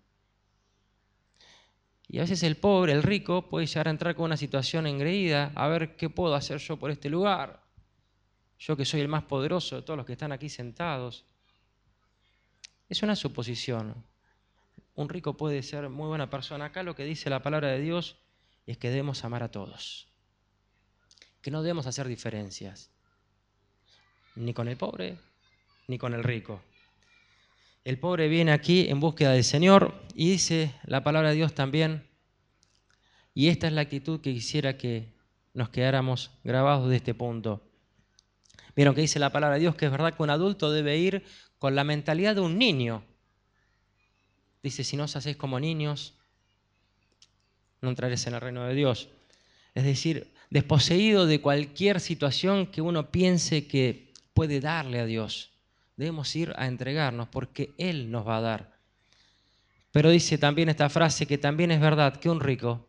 [2.08, 5.52] Y a veces el pobre, el rico, puede llegar a entrar con una situación engreída,
[5.54, 7.67] a ver qué puedo hacer yo por este lugar.
[8.58, 11.24] Yo que soy el más poderoso de todos los que están aquí sentados.
[12.88, 14.04] Es una suposición.
[14.94, 16.66] Un rico puede ser muy buena persona.
[16.66, 18.16] Acá lo que dice la palabra de Dios
[18.66, 20.08] es que debemos amar a todos.
[21.40, 22.90] Que no debemos hacer diferencias
[24.38, 25.16] ni con el pobre,
[25.88, 26.62] ni con el rico.
[27.84, 32.06] El pobre viene aquí en búsqueda del Señor y dice la palabra de Dios también,
[33.34, 35.12] y esta es la actitud que quisiera que
[35.54, 37.67] nos quedáramos grabados de este punto.
[38.78, 41.24] Vieron que dice la palabra de Dios que es verdad que un adulto debe ir
[41.58, 43.02] con la mentalidad de un niño.
[44.62, 46.14] Dice, si no os hacéis como niños,
[47.80, 49.08] no entraréis en el reino de Dios.
[49.74, 55.50] Es decir, desposeído de cualquier situación que uno piense que puede darle a Dios.
[55.96, 58.78] Debemos ir a entregarnos porque Él nos va a dar.
[59.90, 62.86] Pero dice también esta frase que también es verdad que un rico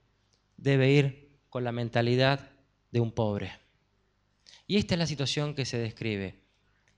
[0.56, 2.48] debe ir con la mentalidad
[2.92, 3.69] de un pobre.
[4.70, 6.36] Y esta es la situación que se describe.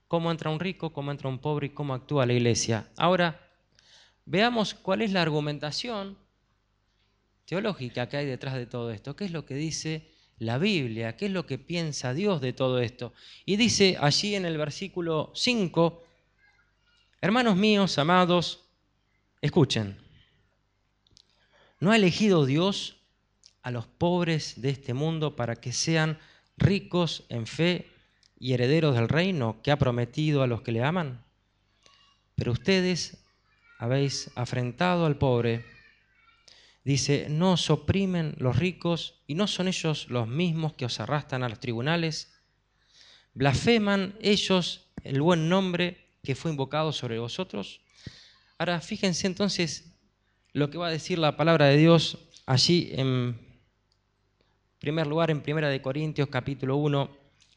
[0.06, 2.86] Cómo entra un rico, cómo entra un pobre y cómo actúa la iglesia.
[2.98, 3.48] Ahora,
[4.26, 6.18] veamos cuál es la argumentación
[7.46, 9.16] teológica que hay detrás de todo esto.
[9.16, 12.80] ¿Qué es lo que dice la Biblia, qué es lo que piensa Dios de todo
[12.80, 13.14] esto.
[13.46, 16.02] Y dice allí en el versículo 5,
[17.22, 18.64] hermanos míos, amados,
[19.40, 19.96] escuchen,
[21.80, 22.98] ¿no ha elegido Dios
[23.62, 26.18] a los pobres de este mundo para que sean
[26.62, 27.90] ricos en fe
[28.38, 31.24] y herederos del reino que ha prometido a los que le aman?
[32.34, 33.18] Pero ustedes
[33.78, 35.64] habéis afrentado al pobre
[36.84, 41.44] Dice, no os oprimen los ricos y no son ellos los mismos que os arrastran
[41.44, 42.34] a los tribunales.
[43.34, 47.80] Blasfeman ellos el buen nombre que fue invocado sobre vosotros.
[48.58, 49.92] Ahora fíjense entonces
[50.52, 53.38] lo que va a decir la palabra de Dios allí en
[54.82, 57.08] primer lugar en Primera de Corintios capítulo 1,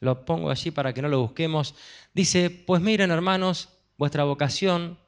[0.02, 1.74] lo pongo allí para que no lo busquemos.
[2.14, 5.00] Dice, pues miren hermanos, vuestra vocación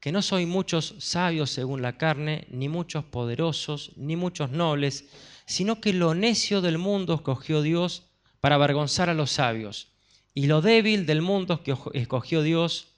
[0.00, 5.06] que no soy muchos sabios según la carne, ni muchos poderosos, ni muchos nobles,
[5.46, 8.02] sino que lo necio del mundo escogió Dios
[8.42, 9.92] para avergonzar a los sabios,
[10.34, 11.62] y lo débil del mundo
[11.94, 12.88] escogió Dios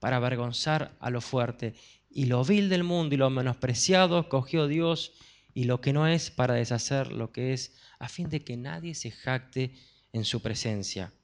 [0.00, 1.76] para avergonzar a lo fuerte,
[2.10, 5.12] y lo vil del mundo y lo menospreciado escogió Dios,
[5.56, 8.94] y lo que no es para deshacer lo que es, a fin de que nadie
[8.94, 9.74] se jacte
[10.12, 11.14] en su presencia.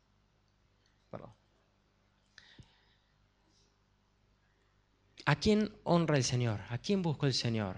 [5.27, 6.61] ¿A quién honra el Señor?
[6.71, 7.77] ¿A quién buscó el Señor?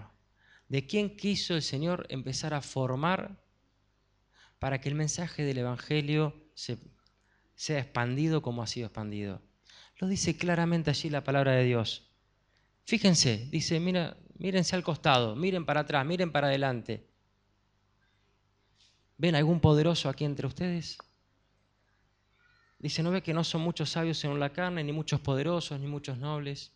[0.69, 3.43] ¿De quién quiso el Señor empezar a formar
[4.57, 9.41] para que el mensaje del Evangelio sea expandido como ha sido expandido?
[9.97, 12.09] Lo dice claramente allí la palabra de Dios.
[12.85, 17.07] Fíjense, dice, mira, mírense al costado, miren para atrás, miren para adelante.
[19.17, 20.97] ¿Ven algún poderoso aquí entre ustedes?
[22.79, 25.87] Dice, ¿no ve que no son muchos sabios en la carne, ni muchos poderosos, ni
[25.87, 26.73] muchos nobles?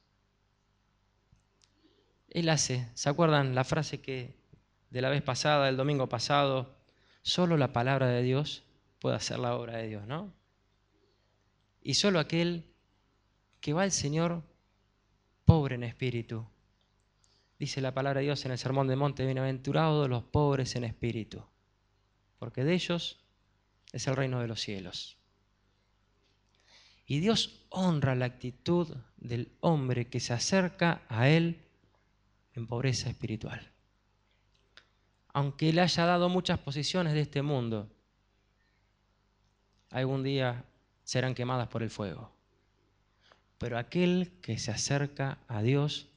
[2.29, 4.39] Él hace, ¿se acuerdan la frase que
[4.89, 6.77] de la vez pasada, del domingo pasado?
[7.21, 8.63] Solo la palabra de Dios
[8.99, 10.33] puede hacer la obra de Dios, ¿no?
[11.81, 12.65] Y solo aquel
[13.59, 14.43] que va al Señor
[15.45, 16.47] pobre en espíritu.
[17.59, 21.43] Dice la palabra de Dios en el Sermón de Monte, bienaventurados los pobres en espíritu,
[22.37, 23.19] porque de ellos
[23.91, 25.17] es el reino de los cielos.
[27.05, 31.59] Y Dios honra la actitud del hombre que se acerca a Él
[32.53, 33.73] en pobreza espiritual.
[35.33, 37.91] Aunque le haya dado muchas posiciones de este mundo,
[39.89, 40.63] algún día
[41.03, 42.31] serán quemadas por el fuego.
[43.57, 46.07] Pero aquel que se acerca a Dios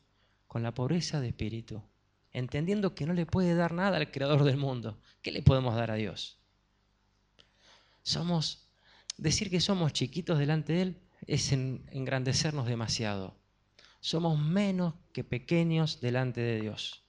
[0.52, 1.82] con la pobreza de espíritu,
[2.30, 5.90] entendiendo que no le puede dar nada al creador del mundo, ¿qué le podemos dar
[5.90, 6.36] a Dios?
[8.02, 8.68] Somos,
[9.16, 13.34] decir que somos chiquitos delante de Él es engrandecernos demasiado.
[14.00, 17.02] Somos menos que pequeños delante de Dios.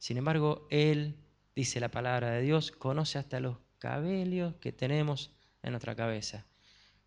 [0.00, 1.14] Sin embargo, Él,
[1.54, 5.30] dice la palabra de Dios, conoce hasta los cabellos que tenemos
[5.62, 6.44] en nuestra cabeza.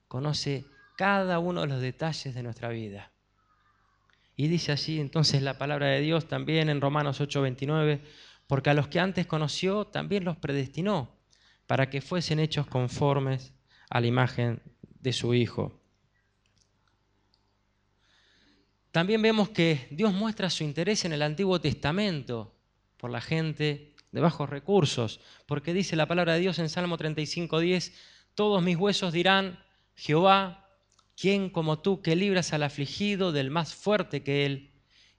[0.08, 0.64] Conoce
[0.96, 3.13] cada uno de los detalles de nuestra vida.
[4.36, 8.02] Y dice así entonces la palabra de Dios también en Romanos 8:29,
[8.48, 11.16] porque a los que antes conoció también los predestinó
[11.68, 13.54] para que fuesen hechos conformes
[13.90, 15.80] a la imagen de su Hijo.
[18.92, 22.56] También vemos que Dios muestra su interés en el Antiguo Testamento
[22.98, 27.94] por la gente de bajos recursos, porque dice la palabra de Dios en Salmo 35:10,
[28.36, 29.60] todos mis huesos dirán,
[29.96, 30.63] Jehová,
[31.16, 34.72] ¿quién como tú que libras al afligido del más fuerte que él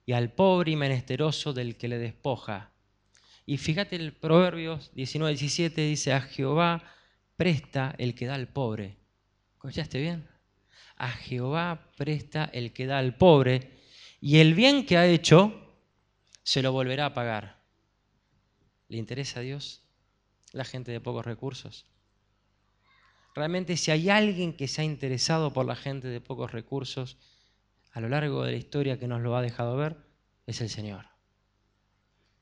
[0.07, 2.73] y al pobre y menesteroso del que le despoja?
[3.47, 6.83] Y fíjate el Proverbios 19, 17 dice, a Jehová
[7.37, 8.97] presta el que da al pobre.
[9.55, 10.29] ¿Escuchaste bien?
[10.97, 13.79] A Jehová presta el que da al pobre
[14.21, 15.61] y el bien que ha hecho
[16.43, 17.63] se lo volverá a pagar.
[18.89, 19.83] ¿Le interesa a Dios
[20.53, 21.87] la gente de pocos recursos?
[23.35, 27.17] Realmente si hay alguien que se ha interesado por la gente de pocos recursos
[27.93, 29.97] a lo largo de la historia que nos lo ha dejado ver,
[30.47, 31.07] es el Señor.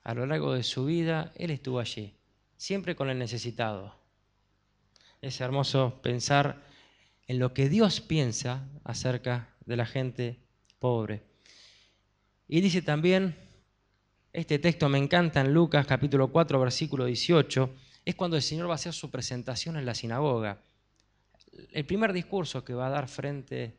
[0.04, 2.14] A lo largo de su vida, Él estuvo allí,
[2.56, 3.96] siempre con el necesitado.
[5.22, 6.62] Es hermoso pensar
[7.26, 10.40] en lo que Dios piensa acerca de la gente
[10.78, 11.22] pobre.
[12.48, 13.36] Y dice también,
[14.32, 17.74] este texto me encanta en Lucas capítulo 4, versículo 18,
[18.04, 20.60] es cuando el Señor va a hacer su presentación en la sinagoga
[21.72, 23.78] el primer discurso que va a dar frente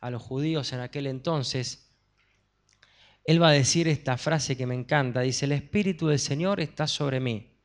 [0.00, 1.88] a los judíos en aquel entonces,
[3.24, 5.20] él va a decir esta frase que me encanta.
[5.20, 7.56] Dice, el Espíritu del Señor está sobre mí,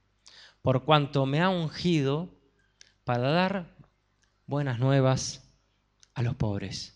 [0.61, 2.29] por cuanto me ha ungido
[3.03, 3.75] para dar
[4.45, 5.51] buenas nuevas
[6.13, 6.93] a los pobres.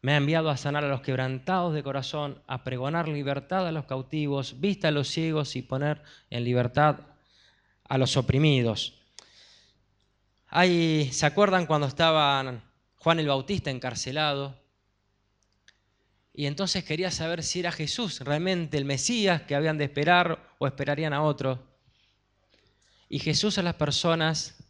[0.00, 3.86] Me ha enviado a sanar a los quebrantados de corazón, a pregonar libertad a los
[3.86, 7.00] cautivos, vista a los ciegos y poner en libertad
[7.88, 9.03] a los oprimidos
[10.54, 12.62] ¿Se acuerdan cuando estaba
[12.98, 14.56] Juan el Bautista encarcelado?
[16.32, 20.68] Y entonces quería saber si era Jesús realmente el Mesías que habían de esperar o
[20.68, 21.66] esperarían a otro.
[23.08, 24.64] Y Jesús a las personas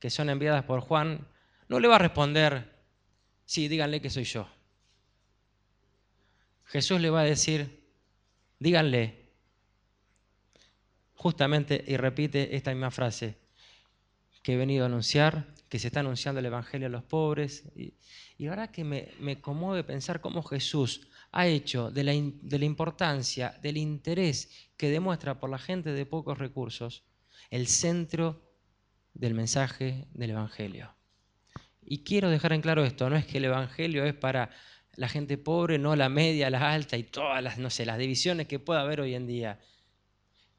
[0.00, 1.28] que son enviadas por Juan
[1.68, 2.68] no le va a responder,
[3.44, 4.48] sí, díganle que soy yo.
[6.64, 7.86] Jesús le va a decir,
[8.58, 9.30] díganle,
[11.14, 13.38] justamente, y repite esta misma frase,
[14.42, 17.64] que he venido a anunciar, que se está anunciando el Evangelio a los pobres.
[17.76, 17.94] Y,
[18.38, 23.58] la verdad que me, conmueve pensar cómo Jesús ha hecho de la, de la importancia,
[23.62, 27.04] del interés que demuestra por la gente de pocos recursos,
[27.50, 28.50] el centro
[29.14, 30.94] del mensaje del Evangelio.
[31.82, 34.50] Y quiero dejar en claro esto, no es que el Evangelio es para
[34.94, 38.46] la gente pobre, no la media, la alta y todas las, no sé, las divisiones
[38.46, 39.60] que pueda haber hoy en día,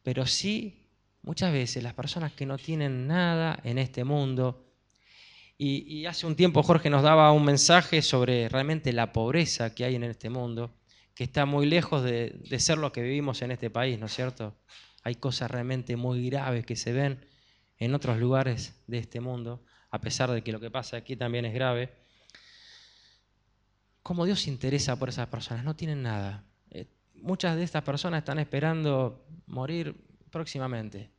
[0.03, 0.80] pero sí
[1.23, 4.65] Muchas veces las personas que no tienen nada en este mundo,
[5.63, 9.93] y, hace un tiempo Jorge nos daba un mensaje sobre realmente la pobreza que hay
[9.93, 10.73] en este mundo,
[11.13, 14.55] que está muy lejos de, ser lo que vivimos en este país, ¿no es cierto?
[15.03, 17.23] Hay cosas realmente muy graves que se ven
[17.77, 21.45] en otros lugares de este mundo, a pesar de que lo que pasa aquí también
[21.45, 21.93] es grave.
[24.01, 25.63] ¿Cómo Dios se interesa por esas personas?
[25.63, 26.43] No tienen nada.
[26.71, 29.95] Eh, muchas de estas personas están esperando morir
[30.31, 31.11] próximamente.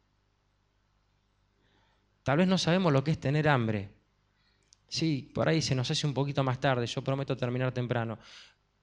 [2.23, 3.91] Tal vez no sabemos lo que es tener hambre.
[4.89, 8.19] Sí, por ahí se nos hace un poquito más tarde, yo prometo terminar temprano.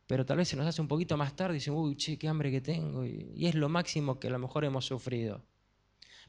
[0.08, 2.28] Pero tal vez se nos hace un poquito más tarde y dicen, uy, che, qué
[2.28, 3.06] hambre que tengo.
[3.06, 5.44] Y es lo máximo que a lo mejor hemos sufrido.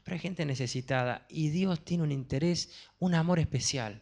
[0.03, 4.01] Pero hay gente necesitada y Dios tiene un interés, un amor especial.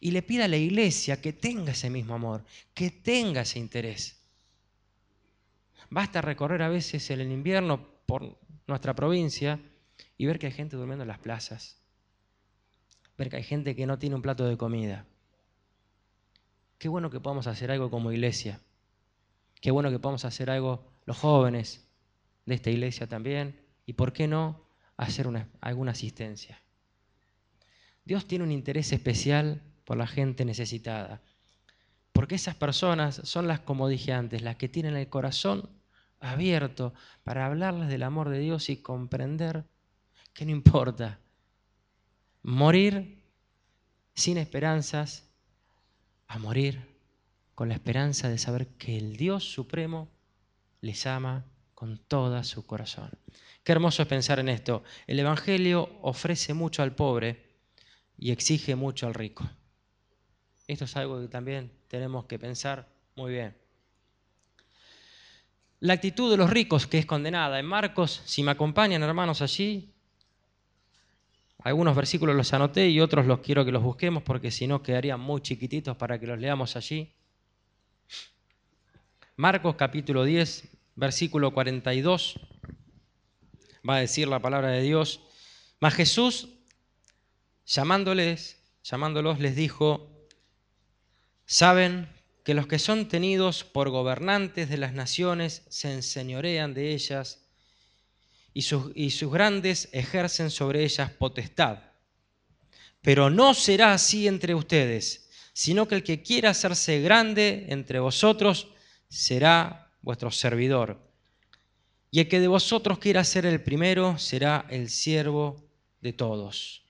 [0.00, 4.22] Y le pide a la iglesia que tenga ese mismo amor, que tenga ese interés.
[5.90, 9.60] Basta recorrer a veces en el invierno por nuestra provincia
[10.16, 11.80] y ver que hay gente durmiendo en las plazas,
[13.16, 15.06] ver que hay gente que no tiene un plato de comida.
[16.78, 18.60] Qué bueno que podamos hacer algo como iglesia.
[19.60, 21.88] Qué bueno que podamos hacer algo los jóvenes
[22.46, 23.60] de esta iglesia también.
[23.86, 24.64] Y por qué no
[24.96, 25.26] hacer
[25.60, 26.60] alguna asistencia.
[28.04, 31.22] Dios tiene un interés especial por la gente necesitada.
[32.12, 35.68] Porque esas personas son las, como dije antes, las que tienen el corazón
[36.24, 39.64] abierto para hablarles del amor de Dios y comprender
[40.32, 41.20] que no importa
[42.42, 43.22] morir
[44.14, 45.30] sin esperanzas
[46.26, 46.94] a morir
[47.54, 50.08] con la esperanza de saber que el Dios Supremo
[50.80, 53.10] les ama con todo su corazón.
[53.62, 54.82] Qué hermoso es pensar en esto.
[55.06, 57.58] El Evangelio ofrece mucho al pobre
[58.16, 59.48] y exige mucho al rico.
[60.66, 63.63] Esto es algo que también tenemos que pensar muy bien.
[65.84, 67.58] La actitud de los ricos que es condenada.
[67.58, 69.92] En Marcos, si me acompañan hermanos allí,
[71.58, 75.20] algunos versículos los anoté y otros los quiero que los busquemos porque si no quedarían
[75.20, 77.12] muy chiquititos para que los leamos allí.
[79.36, 82.40] Marcos capítulo 10, versículo 42,
[83.86, 85.20] va a decir la palabra de Dios.
[85.80, 86.48] Mas Jesús,
[87.66, 90.08] llamándoles, llamándolos, les dijo,
[91.44, 92.08] saben
[92.44, 97.46] que los que son tenidos por gobernantes de las naciones se enseñorean de ellas
[98.52, 101.78] y sus, y sus grandes ejercen sobre ellas potestad.
[103.00, 108.68] Pero no será así entre ustedes, sino que el que quiera hacerse grande entre vosotros
[109.08, 111.00] será vuestro servidor.
[112.10, 115.64] Y el que de vosotros quiera ser el primero será el siervo
[116.02, 116.84] de todos.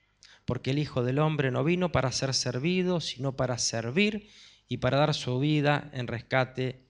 [0.44, 4.28] Porque el Hijo del Hombre no vino para ser servido, sino para servir
[4.68, 6.80] y para dar su vida en rescate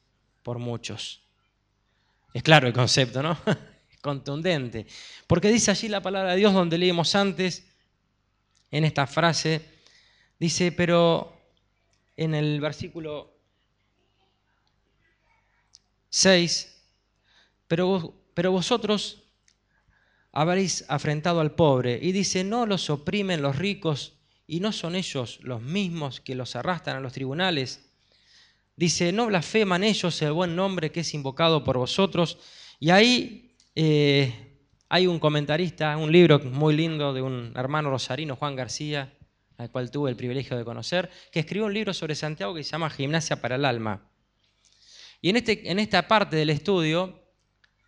[0.43, 1.23] por muchos.
[2.33, 3.39] Es claro el concepto, ¿no?
[3.91, 4.87] Es contundente.
[5.27, 7.67] Porque dice allí la palabra de Dios donde leímos antes,
[8.71, 9.63] en esta frase,
[10.39, 11.41] dice, pero
[12.17, 13.33] en el versículo
[16.09, 16.83] 6,
[17.69, 19.23] pero, pero vosotros
[20.33, 21.99] habréis afrentado al pobre.
[22.03, 24.14] Y dice, no los oprimen los ricos
[24.47, 27.91] y no son ellos los mismos que los arrastran a los tribunales.
[28.77, 32.39] Dice, no blasfeman ellos el buen nombre que es invocado por vosotros.
[32.81, 38.57] Y ahí eh, hay un comentarista, un libro muy lindo de un hermano rosarino, Juan
[38.57, 39.13] García,
[39.57, 42.73] al cual tuve el privilegio de conocer, que escribió un libro sobre Santiago que se
[42.73, 44.11] llama Gimnasia para el Alma.
[45.21, 47.23] Y en, este, en esta parte del estudio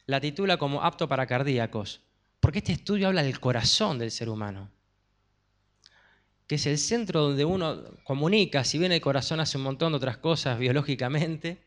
[0.07, 2.01] la titula como apto para cardíacos,
[2.41, 4.71] porque este estudio habla del corazón del ser humano,
[6.47, 9.97] que es el centro donde uno comunica, si bien el corazón hace un montón de
[9.97, 11.59] otras cosas biológicamente,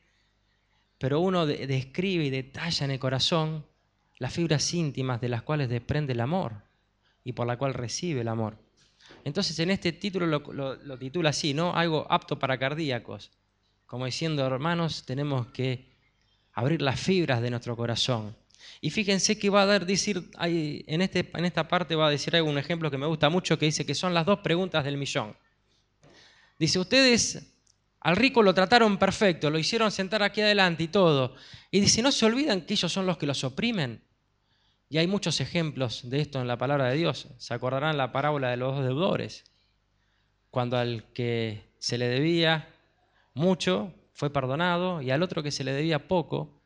[0.97, 3.65] pero uno describe y detalla en el corazón
[4.17, 6.63] las fibras íntimas de las cuales desprende el amor
[7.23, 8.57] y por la cual recibe el amor.
[9.23, 11.73] Entonces en este título lo, lo titula así, ¿no?
[11.73, 13.31] Algo apto para cardíacos
[13.89, 15.89] como diciendo, hermanos, tenemos que
[16.53, 18.35] abrir las fibras de nuestro corazón.
[18.81, 22.35] Y fíjense que va a dar, decir, en, este, en esta parte va a decir
[22.35, 25.35] algún ejemplo que me gusta mucho, que dice que son las dos preguntas del millón.
[26.57, 27.53] Dice, ustedes
[28.01, 31.35] al rico lo trataron perfecto, lo hicieron sentar aquí adelante y todo.
[31.71, 34.01] Y dice, no se olvidan que ellos son los que los oprimen.
[34.89, 37.27] Y hay muchos ejemplos de esto en la palabra de Dios.
[37.37, 39.43] Se acordarán la parábola de los dos deudores.
[40.49, 42.69] Cuando al que se le debía
[43.33, 46.58] mucho, fue perdonado, y al otro que se le debía poco,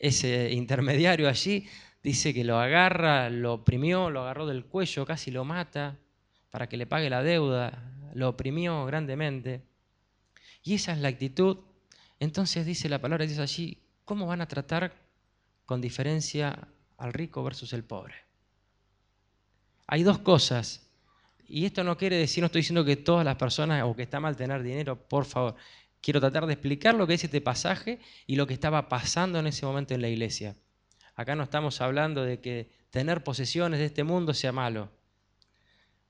[0.00, 1.68] ese intermediario allí,
[2.02, 5.98] dice que lo agarra, lo oprimió, lo agarró del cuello, casi lo mata
[6.50, 9.62] para que le pague la deuda, lo oprimió grandemente.
[10.62, 11.58] Y esa es la actitud.
[12.18, 14.92] Entonces dice la palabra dice allí, ¿cómo van a tratar
[15.66, 18.14] con diferencia al rico versus el pobre?
[19.86, 20.86] Hay dos cosas.
[21.46, 24.18] Y esto no quiere decir, no estoy diciendo que todas las personas o que está
[24.18, 25.56] mal tener dinero, por favor.
[26.00, 29.46] Quiero tratar de explicar lo que es este pasaje y lo que estaba pasando en
[29.46, 30.56] ese momento en la iglesia.
[31.14, 34.90] Acá no estamos hablando de que tener posesiones de este mundo sea malo.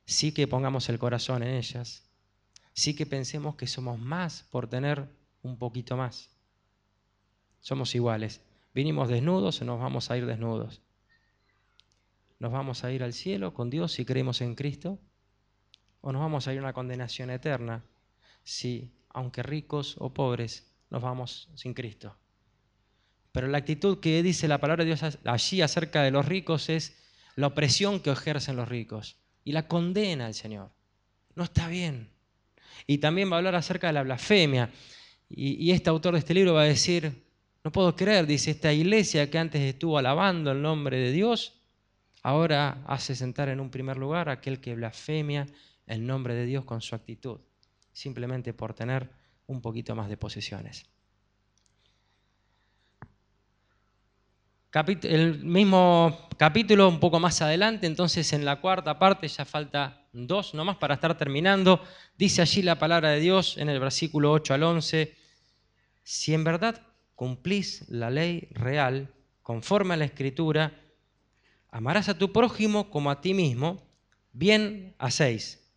[0.05, 2.09] Sí que pongamos el corazón en ellas.
[2.73, 5.09] Sí que pensemos que somos más por tener
[5.43, 6.31] un poquito más.
[7.61, 8.41] Somos iguales.
[8.73, 10.81] Vinimos desnudos nos vamos a ir desnudos.
[12.39, 14.99] Nos vamos a ir al cielo con Dios si creemos en Cristo
[16.01, 17.85] o nos vamos a ir a una condenación eterna
[18.45, 22.17] si aunque ricos o pobres, nos vamos sin Cristo.
[23.33, 26.97] Pero la actitud que dice la palabra de Dios allí acerca de los ricos es
[27.37, 30.71] la opresión que ejercen los ricos y la condena al Señor.
[31.37, 32.11] No está bien.
[32.87, 34.71] Y también va a hablar acerca de la blasfemia.
[35.29, 37.25] Y, este autor de este libro va a decir,
[37.63, 41.61] no puedo creer, dice, esta iglesia que antes estuvo alabando el nombre de Dios,
[42.23, 45.47] ahora hace sentar en un primer lugar a aquel que blasfemia
[45.87, 47.41] el nombre de Dios con su actitud
[47.93, 49.11] simplemente por tener
[49.47, 50.87] un poquito más de posesiones.
[55.03, 60.55] El mismo capítulo, un poco más adelante, entonces en la cuarta parte ya falta 2,
[60.55, 61.83] nomás para estar terminando.
[62.17, 65.17] Dice allí la palabra de Dios en el versículo 8 al 11,
[66.05, 66.87] si en verdad
[67.17, 69.13] cumplís la ley real,
[69.43, 70.73] conforme a la escritura,
[71.71, 73.83] amarás a tu prójimo como a ti mismo,
[74.33, 75.69] bien hacéis.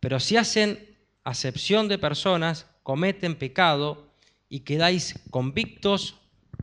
[0.00, 0.95] Pero si hacen
[1.26, 4.12] acepción de personas, cometen pecado
[4.48, 6.20] y quedáis convictos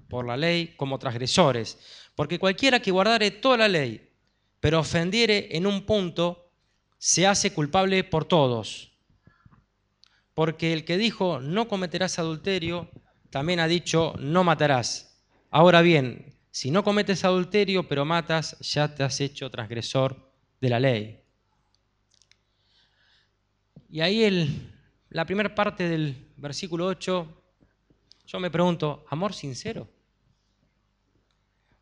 [0.07, 1.77] por la ley como transgresores.
[2.15, 4.09] Porque cualquiera que guardare toda la ley,
[4.61, 6.49] pero ofendiere en un punto,
[6.97, 8.93] se hace culpable por todos.
[10.33, 12.89] Porque el que dijo no cometerás adulterio,
[13.31, 15.21] también ha dicho no matarás.
[15.51, 20.79] Ahora bien, si no cometes adulterio pero matas, ya te has hecho transgresor de la
[20.79, 21.22] ley.
[23.93, 24.73] Y ahí el,
[25.09, 27.43] la primera parte del versículo 8,
[28.25, 29.87] yo me pregunto, ¿amor sincero?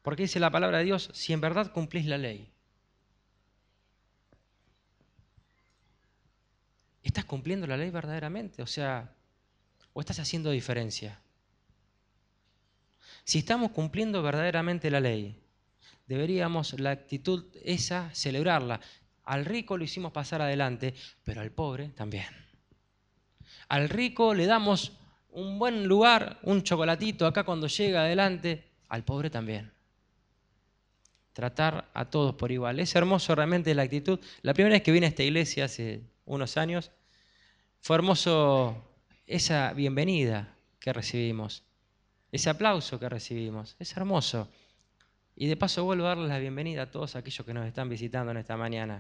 [0.02, 2.52] Porque dice la palabra de Dios, si en verdad cumplís la ley.
[7.02, 8.62] ¿Estás cumpliendo la ley verdaderamente?
[8.62, 9.16] O sea,
[9.94, 11.22] ¿o estás haciendo diferencia?
[13.24, 15.42] Si estamos cumpliendo verdaderamente la ley,
[16.08, 18.82] deberíamos la actitud esa celebrarla.
[19.26, 20.94] Al rico lo hicimos pasar adelante,
[21.24, 22.28] pero al pobre también.
[23.70, 24.94] Al rico le damos
[25.32, 29.72] un buen lugar, un chocolatito acá cuando llega adelante, al pobre también.
[31.34, 32.80] Tratar a todos por igual.
[32.80, 34.20] Es hermoso realmente la actitud.
[34.42, 36.92] La primera vez que vine a esta iglesia hace unos años,
[37.80, 38.84] fue hermoso
[39.26, 41.64] esa bienvenida que recibimos,
[42.32, 43.76] ese aplauso que recibimos.
[43.80, 44.50] Es hermoso.
[45.36, 48.32] Y de paso vuelvo a darles la bienvenida a todos aquellos que nos están visitando
[48.32, 49.00] en esta mañana.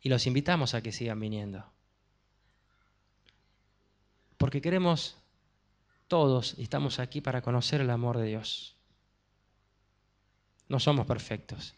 [0.00, 1.64] Y los invitamos a que sigan viniendo.
[4.36, 5.16] Porque queremos
[6.08, 8.76] todos, y estamos aquí para conocer el amor de Dios.
[10.68, 11.74] No somos perfectos.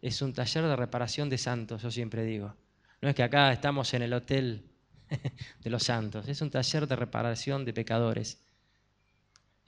[0.00, 2.54] Es un taller de reparación de santos, yo siempre digo.
[3.00, 4.70] No es que acá estamos en el hotel
[5.60, 8.42] de los santos, es un taller de reparación de pecadores.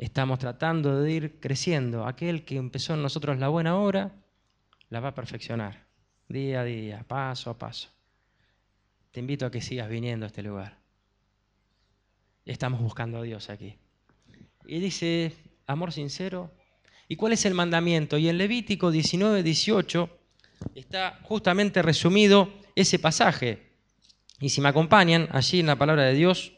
[0.01, 2.07] Estamos tratando de ir creciendo.
[2.07, 4.11] Aquel que empezó en nosotros la buena obra,
[4.89, 5.85] la va a perfeccionar,
[6.27, 7.91] día a día, paso a paso.
[9.11, 10.79] Te invito a que sigas viniendo a este lugar.
[12.47, 13.77] Estamos buscando a Dios aquí.
[14.65, 15.35] Y dice,
[15.67, 16.51] amor sincero.
[17.07, 18.17] ¿Y cuál es el mandamiento?
[18.17, 20.19] Y en Levítico 19, 18
[20.77, 23.75] está justamente resumido ese pasaje.
[24.41, 26.55] Y si me acompañan allí en la palabra de Dios,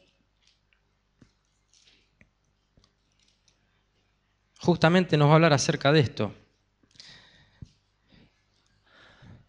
[4.62, 6.32] justamente nos va a hablar acerca de esto.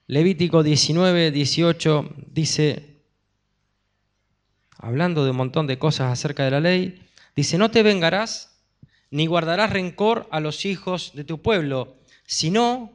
[0.07, 2.97] Levítico 19, 18 dice,
[4.78, 8.59] hablando de un montón de cosas acerca de la ley, dice, no te vengarás
[9.11, 11.95] ni guardarás rencor a los hijos de tu pueblo,
[12.26, 12.91] sino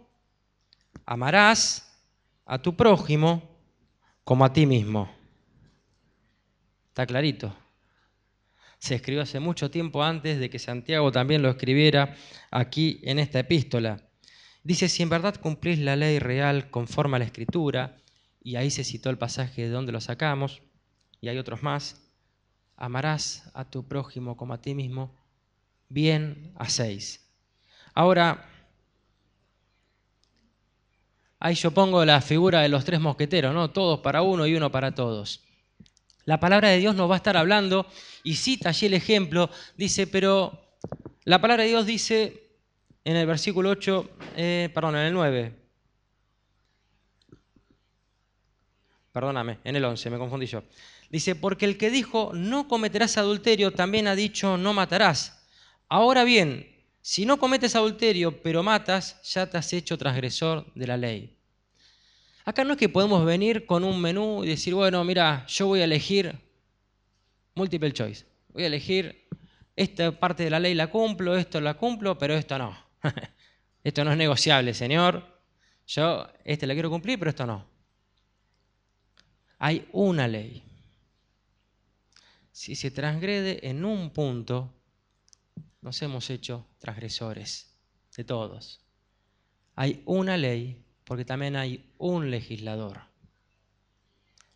[1.07, 1.97] amarás
[2.45, 3.43] a tu prójimo
[4.25, 5.09] como a ti mismo.
[6.89, 7.55] Está clarito.
[8.79, 12.15] Se escribió hace mucho tiempo antes de que Santiago también lo escribiera
[12.51, 14.09] aquí en esta epístola.
[14.63, 17.97] Dice, si en verdad cumplís la ley real conforme a la escritura,
[18.43, 20.63] y ahí se citó el pasaje de donde lo sacamos,
[21.21, 22.09] y hay otros más,
[22.77, 25.17] amarás a tu prójimo como a ti mismo,
[25.89, 27.29] bien hacéis.
[27.95, 28.49] Ahora,
[31.41, 33.71] Ahí yo pongo la figura de los tres mosqueteros, ¿no?
[33.71, 35.45] Todos para uno y uno para todos.
[36.29, 37.87] La palabra de Dios nos va a estar hablando
[38.23, 39.49] y cita allí el ejemplo,
[39.79, 40.77] dice, pero
[41.25, 42.51] la palabra de Dios dice
[43.03, 45.55] en el versículo 8, eh, perdón, en el 9,
[49.11, 50.65] perdóname, en el 11, me confundí yo.
[51.09, 55.49] Dice, porque el que dijo, no cometerás adulterio, también ha dicho, no matarás.
[55.89, 60.99] Ahora bien, si no cometes adulterio, pero matas, ya te has hecho transgresor de la
[60.99, 61.38] ley.
[62.49, 65.83] Acá no es que podemos venir con un menú y decir, bueno, mira, yo voy
[65.83, 66.35] a elegir
[67.55, 68.25] multiple choice.
[68.55, 69.29] Voy a elegir
[69.77, 72.75] esta parte de la ley la cumplo, esto la cumplo, pero esto no.
[73.85, 75.43] esto no es negociable, Señor.
[75.89, 77.67] Yo este la quiero cumplir, pero esto no.
[79.59, 80.63] Hay una ley.
[82.51, 84.73] Si se transgrede en un punto,
[85.83, 87.77] nos hemos hecho transgresores
[88.17, 88.81] de todos.
[89.75, 93.01] Hay una ley porque también hay un legislador.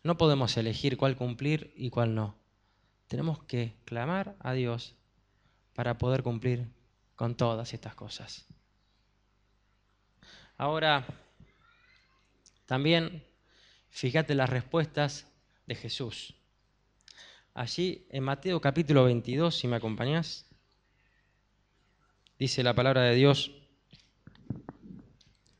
[0.03, 2.35] No podemos elegir cuál cumplir y cuál no.
[3.07, 4.93] Tenemos que clamar a Dios
[5.73, 6.67] para poder cumplir
[7.15, 8.45] con todas estas cosas.
[10.55, 11.07] Ahora,
[12.67, 13.25] también
[13.89, 15.25] fíjate las respuestas
[15.65, 16.35] de Jesús.
[17.55, 20.45] Allí en Mateo capítulo 22, si me acompañás,
[22.37, 23.51] Dice la palabra de Dios,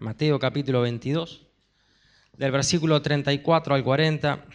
[0.03, 1.47] Mateo capítulo 22,
[2.33, 4.45] del versículo 34 al 40,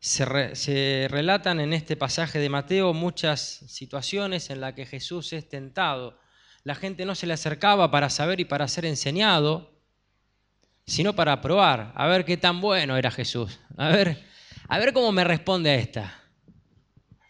[0.00, 5.48] se, se, relatan en este pasaje de Mateo muchas situaciones en las que Jesús es
[5.48, 6.18] tentado.
[6.64, 9.70] La gente no se le acercaba para saber y para ser enseñado,
[10.86, 14.26] sino para probar, a ver qué tan bueno era Jesús, a ver,
[14.66, 16.19] a ver cómo me responde a esta.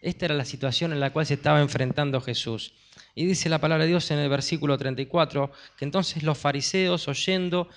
[0.01, 2.73] Esta era la situación en la cual se estaba enfrentando Jesús.
[3.13, 7.69] Y dice la palabra de Dios en el versículo 34, que entonces los fariseos, oyendo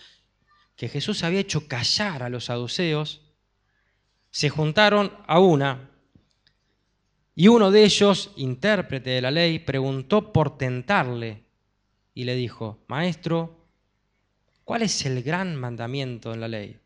[0.76, 3.20] que Jesús había hecho callar a los saduceos,
[4.30, 5.90] se juntaron a una,
[7.36, 11.44] y uno de ellos, intérprete de la ley, preguntó por tentarle
[12.14, 13.66] y le dijo, Maestro,
[14.64, 16.78] ¿cuál es el gran mandamiento en la ley?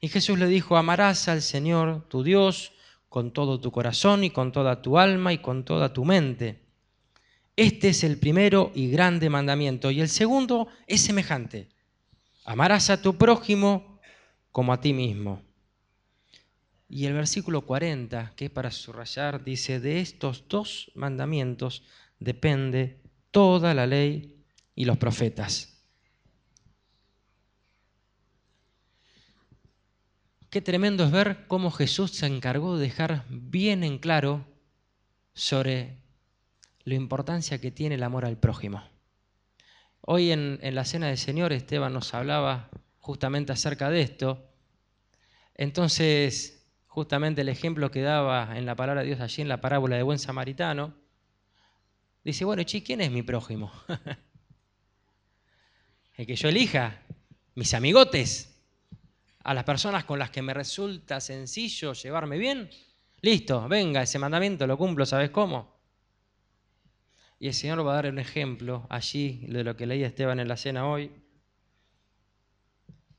[0.00, 2.72] Y Jesús le dijo, amarás al Señor tu Dios
[3.08, 6.62] con todo tu corazón y con toda tu alma y con toda tu mente.
[7.56, 9.90] Este es el primero y grande mandamiento.
[9.90, 11.68] Y el segundo es semejante.
[12.44, 13.98] Amarás a tu prójimo
[14.52, 15.42] como a ti mismo.
[16.88, 21.82] Y el versículo 40, que es para subrayar, dice, de estos dos mandamientos
[22.18, 24.42] depende toda la ley
[24.74, 25.67] y los profetas.
[30.50, 34.46] Qué tremendo es ver cómo Jesús se encargó de dejar bien en claro
[35.34, 35.98] sobre
[36.84, 38.82] la importancia que tiene el amor al prójimo.
[40.00, 44.50] Hoy en, la cena del Señor Esteban nos hablaba justamente acerca de esto.
[45.54, 49.96] Entonces, justamente el ejemplo que daba en la palabra de Dios allí en la parábola
[49.96, 50.94] de buen samaritano,
[52.24, 53.70] dice, bueno, chi, ¿quién es mi prójimo?
[56.16, 57.02] el que yo elija,
[57.54, 58.57] mis amigotes,
[59.48, 62.68] a las personas con las que me resulta sencillo llevarme bien,
[63.22, 65.74] listo, venga, ese mandamiento lo cumplo, ¿sabes cómo?
[67.38, 70.48] Y el Señor va a dar un ejemplo allí de lo que leía Esteban en
[70.48, 71.10] la cena hoy.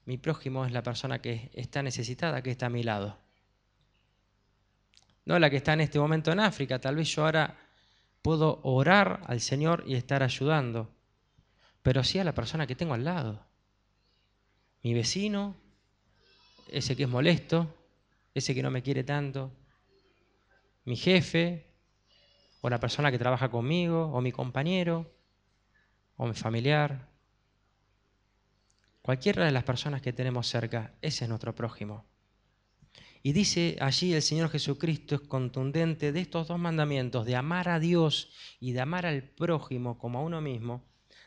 [0.05, 3.17] Mi prójimo es la persona que está necesitada, que está a mi lado.
[5.25, 6.77] No la que está en este momento en África.
[6.79, 7.57] Tal vez yo ahora
[8.21, 10.93] puedo orar al Señor y estar ayudando.
[11.81, 13.47] Pero sí a la persona que tengo al lado.
[14.83, 15.57] Mi vecino,
[16.71, 17.75] ese que es molesto,
[18.33, 19.51] ese que no me quiere tanto,
[20.85, 21.67] mi jefe,
[22.61, 25.11] o la persona que trabaja conmigo, o mi compañero,
[26.17, 27.09] o mi familiar.
[29.01, 32.05] Cualquiera de las personas que tenemos cerca, ese es nuestro prójimo.
[33.21, 37.79] Y dice allí el Señor Jesucristo es contundente de estos dos mandamientos, de amar a
[37.79, 40.85] Dios y de amar al prójimo como a uno mismo,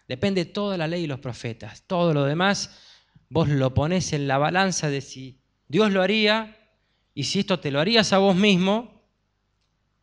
[0.09, 1.83] depende toda la ley y los profetas.
[1.87, 2.92] Todo lo demás
[3.33, 6.55] vos lo pones en la balanza de si Dios lo haría
[7.15, 9.01] y si esto te lo harías a vos mismo,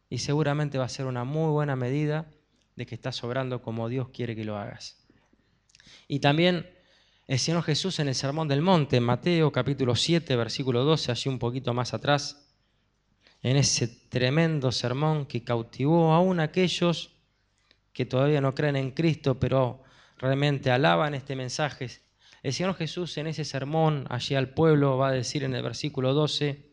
[0.10, 2.28] y seguramente va a ser una muy buena medida
[2.76, 5.06] de que estás obrando como Dios quiere que lo hagas.
[6.08, 6.68] Y también
[7.28, 11.38] el Señor Jesús en el Sermón del Monte, Mateo capítulo 7, versículo 12, allí un
[11.38, 12.52] poquito más atrás,
[13.44, 17.12] en ese tremendo sermón que cautivó aún a aquellos
[17.94, 19.84] que todavía no creen en Cristo, pero
[20.18, 22.09] realmente alaban este mensaje
[22.44, 26.14] el Señor Jesús en ese sermón allí al pueblo va a decir en el versículo
[26.14, 26.70] 12,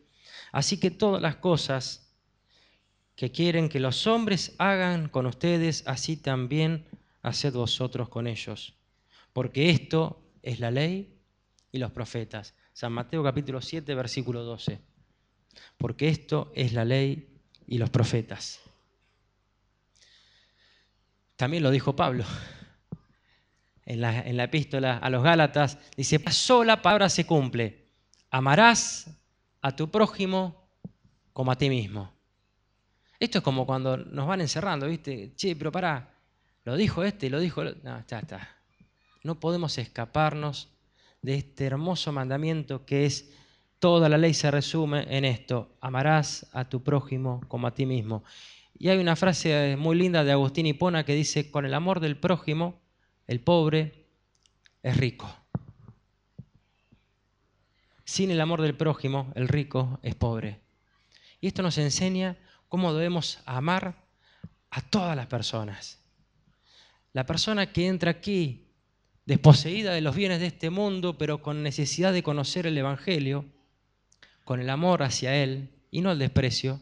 [0.51, 2.15] así que todas las cosas
[3.15, 6.85] que quieren que los hombres hagan con ustedes, así también
[7.21, 8.75] haced vosotros con ellos,
[9.33, 11.17] porque esto es la ley
[11.71, 12.53] y los profetas.
[12.73, 14.79] San Mateo capítulo 7, versículo 12.
[15.77, 17.27] Porque esto es la ley
[17.65, 18.61] y los profetas.
[21.35, 22.23] También lo dijo Pablo
[23.87, 27.87] en la, epístola a los Gálatas, dice, sola palabra se cumple,
[28.29, 29.09] amarás
[29.61, 30.69] a tu prójimo
[31.31, 32.11] como a ti mismo.
[33.17, 35.33] Esto es como cuando nos van encerrando, ¿viste?
[35.35, 36.13] Che, pero pará,
[36.65, 37.63] lo dijo este, lo dijo...
[37.63, 38.57] No, está, está.
[39.23, 40.69] No podemos escaparnos
[41.21, 43.31] de este hermoso mandamiento que es,
[43.79, 48.23] toda la ley se resume en esto, amarás a tu prójimo como a ti mismo.
[48.77, 52.17] Y hay una frase muy linda de Agustín Hipona que dice, con el amor del
[52.17, 52.81] prójimo
[53.27, 54.05] el pobre
[54.81, 55.33] es rico.
[58.05, 60.61] Sin el amor del prójimo, el rico es pobre.
[61.41, 62.37] Y esto nos enseña
[62.69, 64.05] cómo debemos amar
[64.69, 65.99] a todas las personas.
[67.11, 68.71] La persona que entra aquí
[69.25, 73.45] desposeída de los bienes de este mundo, pero con necesidad de conocer el Evangelio,
[74.45, 76.79] con el amor hacia Él y no el desprecio,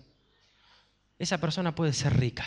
[1.17, 2.45] esa persona puede ser rica,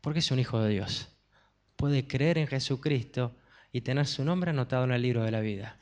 [0.00, 1.11] porque es un hijo de Dios
[1.82, 3.34] puede creer en Jesucristo
[3.72, 5.80] y tener su nombre anotado en el libro de la vida.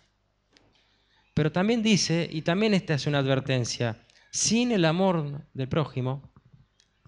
[1.34, 3.98] Pero también dice, y también esta es una advertencia,
[4.30, 6.32] sin el amor del prójimo,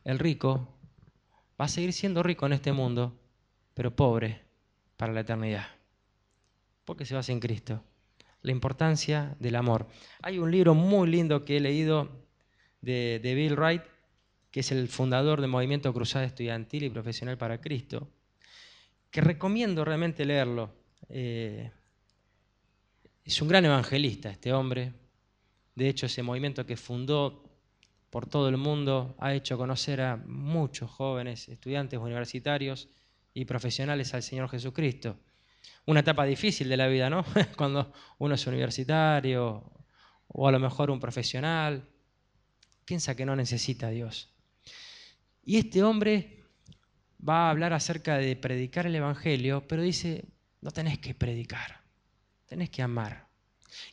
[0.04, 0.78] el rico
[1.58, 3.18] va a seguir siendo rico en este mundo,
[3.72, 4.42] pero pobre
[4.98, 5.68] para la eternidad.
[6.84, 7.82] porque se basa en Cristo.
[8.42, 9.86] La importancia del amor.
[10.20, 12.10] Hay un libro muy lindo que he leído
[12.82, 13.84] de, Bill Wright,
[14.50, 18.10] que es el fundador del Movimiento Cruzada Estudiantil y Profesional para Cristo,
[19.12, 20.74] que recomiendo realmente leerlo.
[21.10, 21.70] Eh,
[23.24, 24.94] es un gran evangelista este hombre.
[25.74, 27.44] De hecho, ese movimiento que fundó
[28.10, 32.88] por todo el mundo ha hecho conocer a muchos jóvenes, estudiantes universitarios
[33.34, 35.18] y profesionales al Señor Jesucristo.
[35.84, 37.24] Una etapa difícil de la vida, ¿no?
[37.56, 39.62] Cuando uno es universitario
[40.28, 41.86] o a lo mejor un profesional,
[42.86, 44.30] piensa que no necesita a Dios.
[45.44, 46.41] Y este hombre
[47.26, 50.24] va a hablar acerca de predicar el Evangelio, pero dice,
[50.60, 51.82] no tenés que predicar,
[52.46, 53.28] tenés que amar.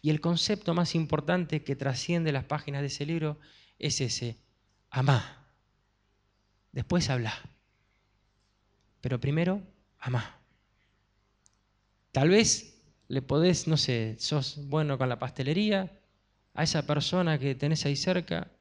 [0.02, 3.40] Y el concepto más importante que trasciende las páginas de ese libro
[3.78, 4.38] es ese,
[4.90, 5.48] amá.
[6.72, 7.34] Después habla.
[9.02, 9.62] Pero primero,
[10.00, 10.40] amá.
[12.12, 16.00] Tal vez le podés, no sé, sos bueno con la pastelería,
[16.54, 18.52] a esa persona que tenés ahí cerca,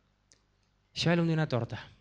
[0.94, 1.97] llévale un de una torta.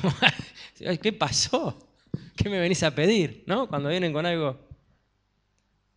[1.02, 1.88] ¿Qué pasó?
[2.36, 3.44] ¿Qué me venís a pedir?
[3.46, 3.68] ¿No?
[3.68, 4.58] Cuando vienen con algo.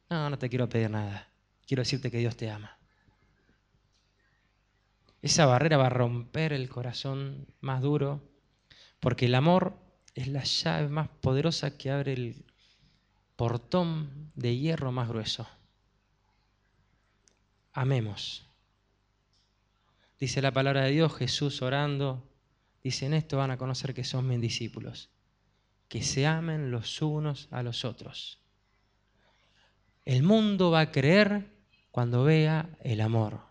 [0.10, 1.28] No, no te quiero pedir nada.
[1.66, 2.78] Quiero decirte que Dios te ama.
[5.22, 8.22] Esa barrera va a romper el corazón más duro,
[9.00, 9.76] porque el amor
[10.14, 12.46] es la llave más poderosa que abre el
[13.36, 15.48] portón de hierro más grueso.
[17.74, 18.48] Amemos.
[20.20, 22.24] Dice la palabra de Dios, Jesús orando,
[22.86, 25.10] dice, en esto van a conocer que son mis discípulos,
[25.88, 28.44] que se amen los unos a los otros.
[30.06, 31.52] El mundo va a creer
[31.90, 33.42] cuando vea el amor.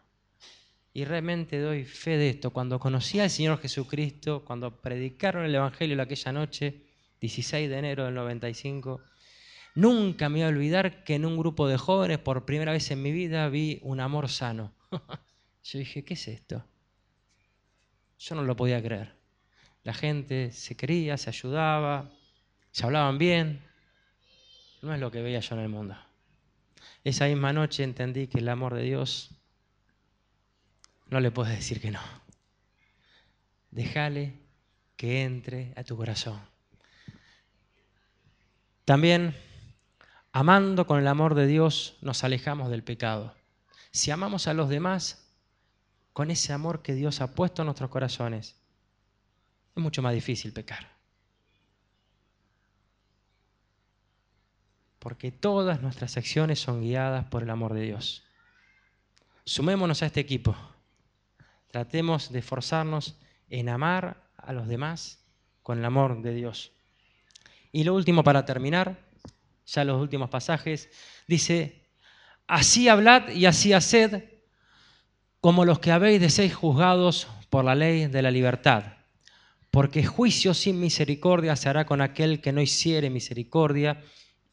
[0.93, 2.51] Y realmente doy fe de esto.
[2.51, 6.85] Cuando conocí al Señor Jesucristo, cuando predicaron el Evangelio aquella noche,
[7.21, 9.01] 16 de enero del 95,
[9.75, 13.03] nunca me voy a olvidar que en un grupo de jóvenes, por primera vez en
[13.03, 14.77] mi vida, vi un amor sano.
[15.65, 16.65] Yo dije, ¿qué es esto?
[18.21, 19.24] Yo no lo podía creer.
[19.85, 22.11] La gente se quería, se ayudaba,
[22.73, 23.63] se hablaban bien.
[24.83, 25.97] No es lo que veía yo en el mundo.
[27.05, 29.31] Esa misma noche entendí que el amor de Dios
[31.09, 32.01] no le puedes decir que no.
[33.71, 34.35] Déjale
[34.97, 36.41] que entre a tu corazón.
[38.87, 39.37] También,
[40.33, 43.35] amando con el amor de Dios, nos alejamos del pecado.
[43.91, 45.31] Si amamos a los demás
[46.15, 48.57] con ese amor que Dios ha puesto en nuestros corazones,
[49.77, 50.89] es mucho más difícil pecar.
[54.99, 58.25] Porque todas nuestras acciones son guiadas por el amor de Dios.
[59.45, 60.57] Sumémonos a este equipo.
[61.71, 63.19] Tratemos de esforzarnos
[63.51, 65.25] en amar a los demás
[65.63, 66.73] con el amor de Dios.
[67.73, 68.99] Y lo último para terminar,
[69.67, 70.89] ya los últimos pasajes,
[71.27, 71.89] dice,
[72.47, 74.25] así hablad y así haced
[75.41, 78.85] como los que habéis de ser juzgados por la ley de la libertad.
[79.75, 84.01] Porque juicio sin misericordia se hará con aquel que no hiciere misericordia,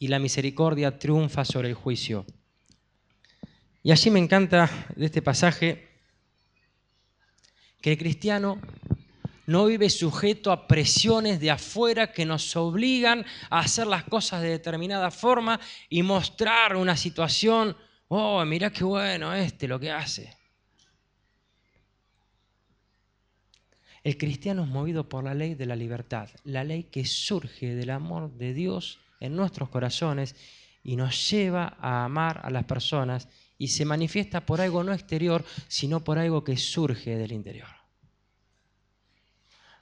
[0.01, 2.26] y la misericordia triunfa sobre el juicio.
[3.84, 5.89] Y allí me encanta de este pasaje
[7.80, 8.59] que el cristiano
[9.45, 14.49] no vive sujeto a presiones de afuera que nos obligan a hacer las cosas de
[14.49, 20.40] determinada forma y mostrar una situación, oh, mira qué bueno este lo que hace.
[24.04, 27.91] El cristiano es movido por la ley de la libertad, la ley que surge del
[27.91, 30.36] amor de Dios en nuestros corazones
[30.84, 33.28] y nos lleva a amar a las personas
[33.60, 37.68] y se manifiesta por algo no exterior, sino por algo que surge del interior.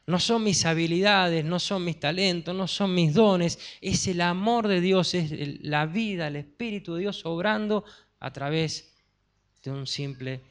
[0.06, 4.68] No son mis habilidades, no son mis talentos, no son mis dones, es el amor
[4.68, 5.32] de Dios, es
[5.64, 7.86] la vida, el Espíritu de Dios obrando
[8.20, 8.92] a través
[9.64, 10.42] de un simple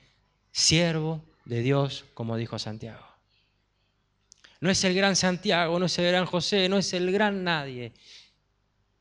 [0.52, 3.07] siervo de Dios, como dijo Santiago.
[4.60, 7.92] No es el gran Santiago, no es el gran José, no es el gran nadie.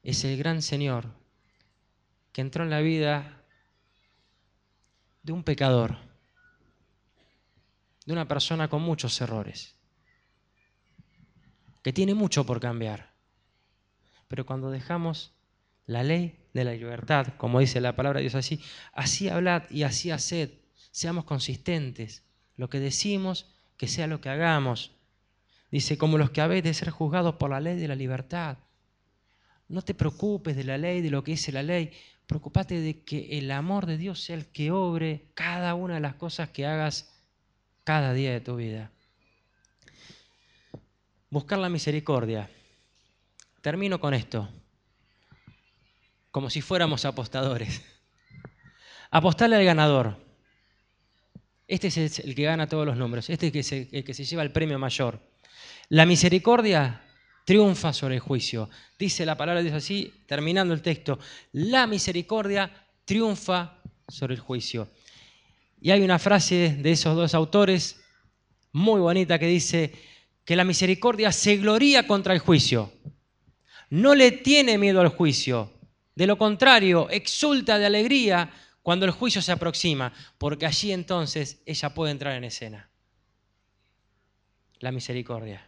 [0.04, 1.06] Es el gran Señor
[2.32, 3.44] que entró en la vida
[5.24, 5.98] de un pecador,
[8.06, 9.76] de una persona con muchos errores,
[11.84, 13.12] que tiene mucho por cambiar.
[14.28, 15.34] Pero cuando dejamos
[15.88, 18.62] la ley de la libertad, como dice la palabra de Dios así,
[18.94, 20.52] así hablad y así haced,
[20.92, 22.24] seamos consistentes,
[22.56, 24.97] lo que decimos, que sea lo que hagamos.
[25.72, 28.58] Dice, como los que habéis de ser juzgados por la ley de la libertad.
[29.68, 31.92] No te preocupes de la ley, de lo que dice la ley.
[32.26, 36.16] Preocúpate de que el amor de Dios sea el que obre cada una de las
[36.16, 37.14] cosas que hagas
[37.84, 38.92] cada día de tu vida.
[41.30, 42.50] Buscar la misericordia.
[43.62, 44.50] Termino con esto.
[46.32, 47.82] como si fuéramos apostadores.
[49.12, 50.18] Apostarle al ganador.
[51.68, 54.52] Este es el que gana todos los nombres, este es el que se lleva el
[54.52, 55.20] premio mayor.
[55.90, 57.02] La misericordia
[57.46, 58.70] triunfa sobre el juicio.
[59.00, 61.18] Dice la palabra de Dios así, terminando el texto,
[61.54, 62.70] la misericordia
[63.06, 64.90] triunfa sobre el juicio.
[65.80, 68.02] Y hay una frase de esos dos autores
[68.74, 69.94] muy bonita que dice
[70.44, 72.92] que la misericordia se gloría contra el juicio.
[73.90, 75.72] No le tiene miedo al juicio.
[76.16, 81.94] De lo contrario, exulta de alegría cuando el juicio se aproxima, porque allí entonces ella
[81.94, 82.90] puede entrar en escena.
[84.80, 85.68] La misericordia.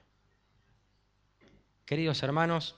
[1.89, 2.75] Queridos hermanos,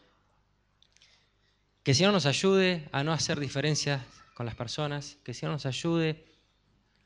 [1.84, 4.02] que el Señor nos ayude a no hacer diferencias
[4.36, 6.24] con las personas, que el Señor nos ayude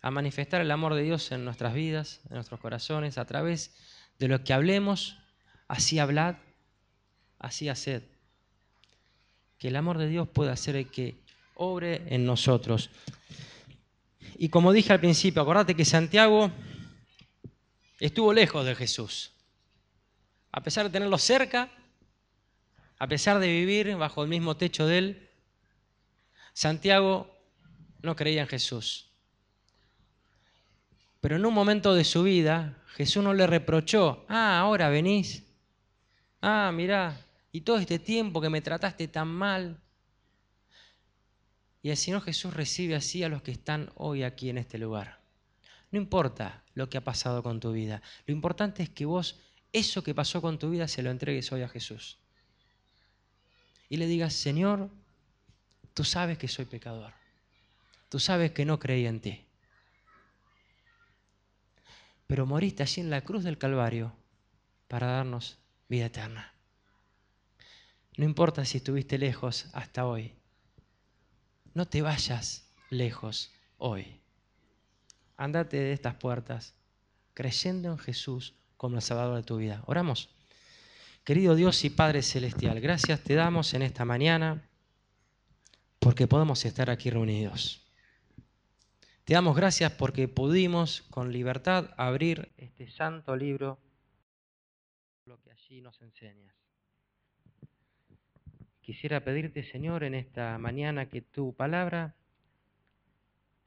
[0.03, 3.73] a manifestar el amor de Dios en nuestras vidas, en nuestros corazones, a través
[4.19, 5.17] de lo que hablemos,
[5.67, 6.35] así hablad,
[7.39, 8.03] así haced.
[9.57, 11.15] Que el amor de Dios pueda hacer que
[11.55, 12.91] obre en nosotros.
[14.37, 16.51] Y como dije al principio, acordate que Santiago
[17.99, 19.31] estuvo lejos de Jesús.
[20.51, 21.71] A pesar de tenerlo cerca,
[22.97, 25.29] a pesar de vivir bajo el mismo techo de él,
[26.53, 27.29] Santiago
[28.01, 29.09] no creía en Jesús.
[31.19, 35.43] Pero en un momento de su vida, Jesús no le reprochó, ah, ahora venís,
[36.41, 37.19] ah, mirá,
[37.51, 39.81] y todo este tiempo que me trataste tan mal.
[41.81, 45.19] Y el Señor Jesús recibe así a los que están hoy aquí en este lugar.
[45.91, 49.39] No importa lo que ha pasado con tu vida, lo importante es que vos
[49.73, 52.17] eso que pasó con tu vida se lo entregues hoy a Jesús.
[53.89, 54.89] Y le digas, Señor,
[55.93, 57.13] tú sabes que soy pecador,
[58.09, 59.45] tú sabes que no creí en ti
[62.27, 64.13] pero moriste allí en la cruz del Calvario
[64.87, 65.59] para darnos
[65.89, 66.53] vida eterna.
[68.17, 70.33] No importa si estuviste lejos hasta hoy,
[71.73, 74.21] no te vayas lejos hoy.
[75.37, 76.75] Andate de estas puertas
[77.33, 79.83] creyendo en Jesús como el Salvador de tu vida.
[79.85, 80.34] Oramos.
[81.25, 84.61] Querido Dios y Padre Celestial, gracias te damos en esta mañana
[85.97, 87.91] porque podemos estar aquí reunidos.
[89.23, 93.79] Te damos gracias porque pudimos con libertad abrir este santo libro,
[95.25, 96.53] lo que allí nos enseñas.
[98.81, 102.13] Quisiera pedirte, Señor, en esta mañana que tu palabra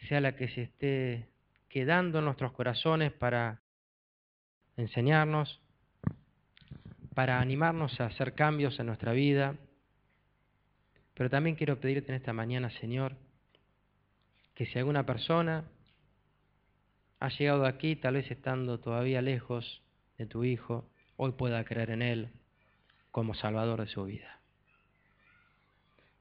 [0.08, 1.28] sea la que se esté
[1.68, 3.62] quedando en nuestros corazones para
[4.76, 5.60] enseñarnos,
[7.18, 9.56] para animarnos a hacer cambios en nuestra vida.
[11.14, 13.16] Pero también quiero pedirte en esta mañana, Señor,
[14.54, 15.64] que si alguna persona
[17.18, 19.82] ha llegado aquí, tal vez estando todavía lejos
[20.16, 22.28] de tu Hijo, hoy pueda creer en Él
[23.10, 24.38] como Salvador de su vida.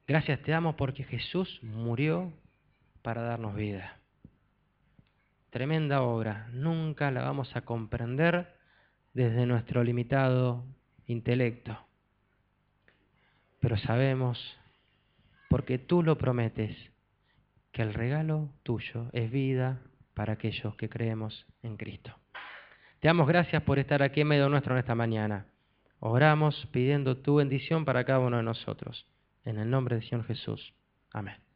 [0.08, 2.34] Gracias te damos porque Jesús murió
[3.04, 4.00] para darnos vida.
[5.52, 8.52] Tremenda obra, nunca la vamos a comprender
[9.14, 10.66] desde nuestro limitado
[11.08, 11.78] intelecto.
[13.60, 14.58] Pero sabemos,
[15.49, 16.76] porque tú lo prometes,
[17.72, 19.82] que el regalo tuyo es vida
[20.14, 22.16] para aquellos que creemos en Cristo.
[22.99, 25.45] Te damos gracias por estar aquí en medio nuestro en esta mañana.
[25.99, 29.08] Oramos pidiendo tu bendición para cada uno de nosotros.
[29.45, 30.74] En el nombre de Señor Jesús.
[31.12, 31.47] Amén.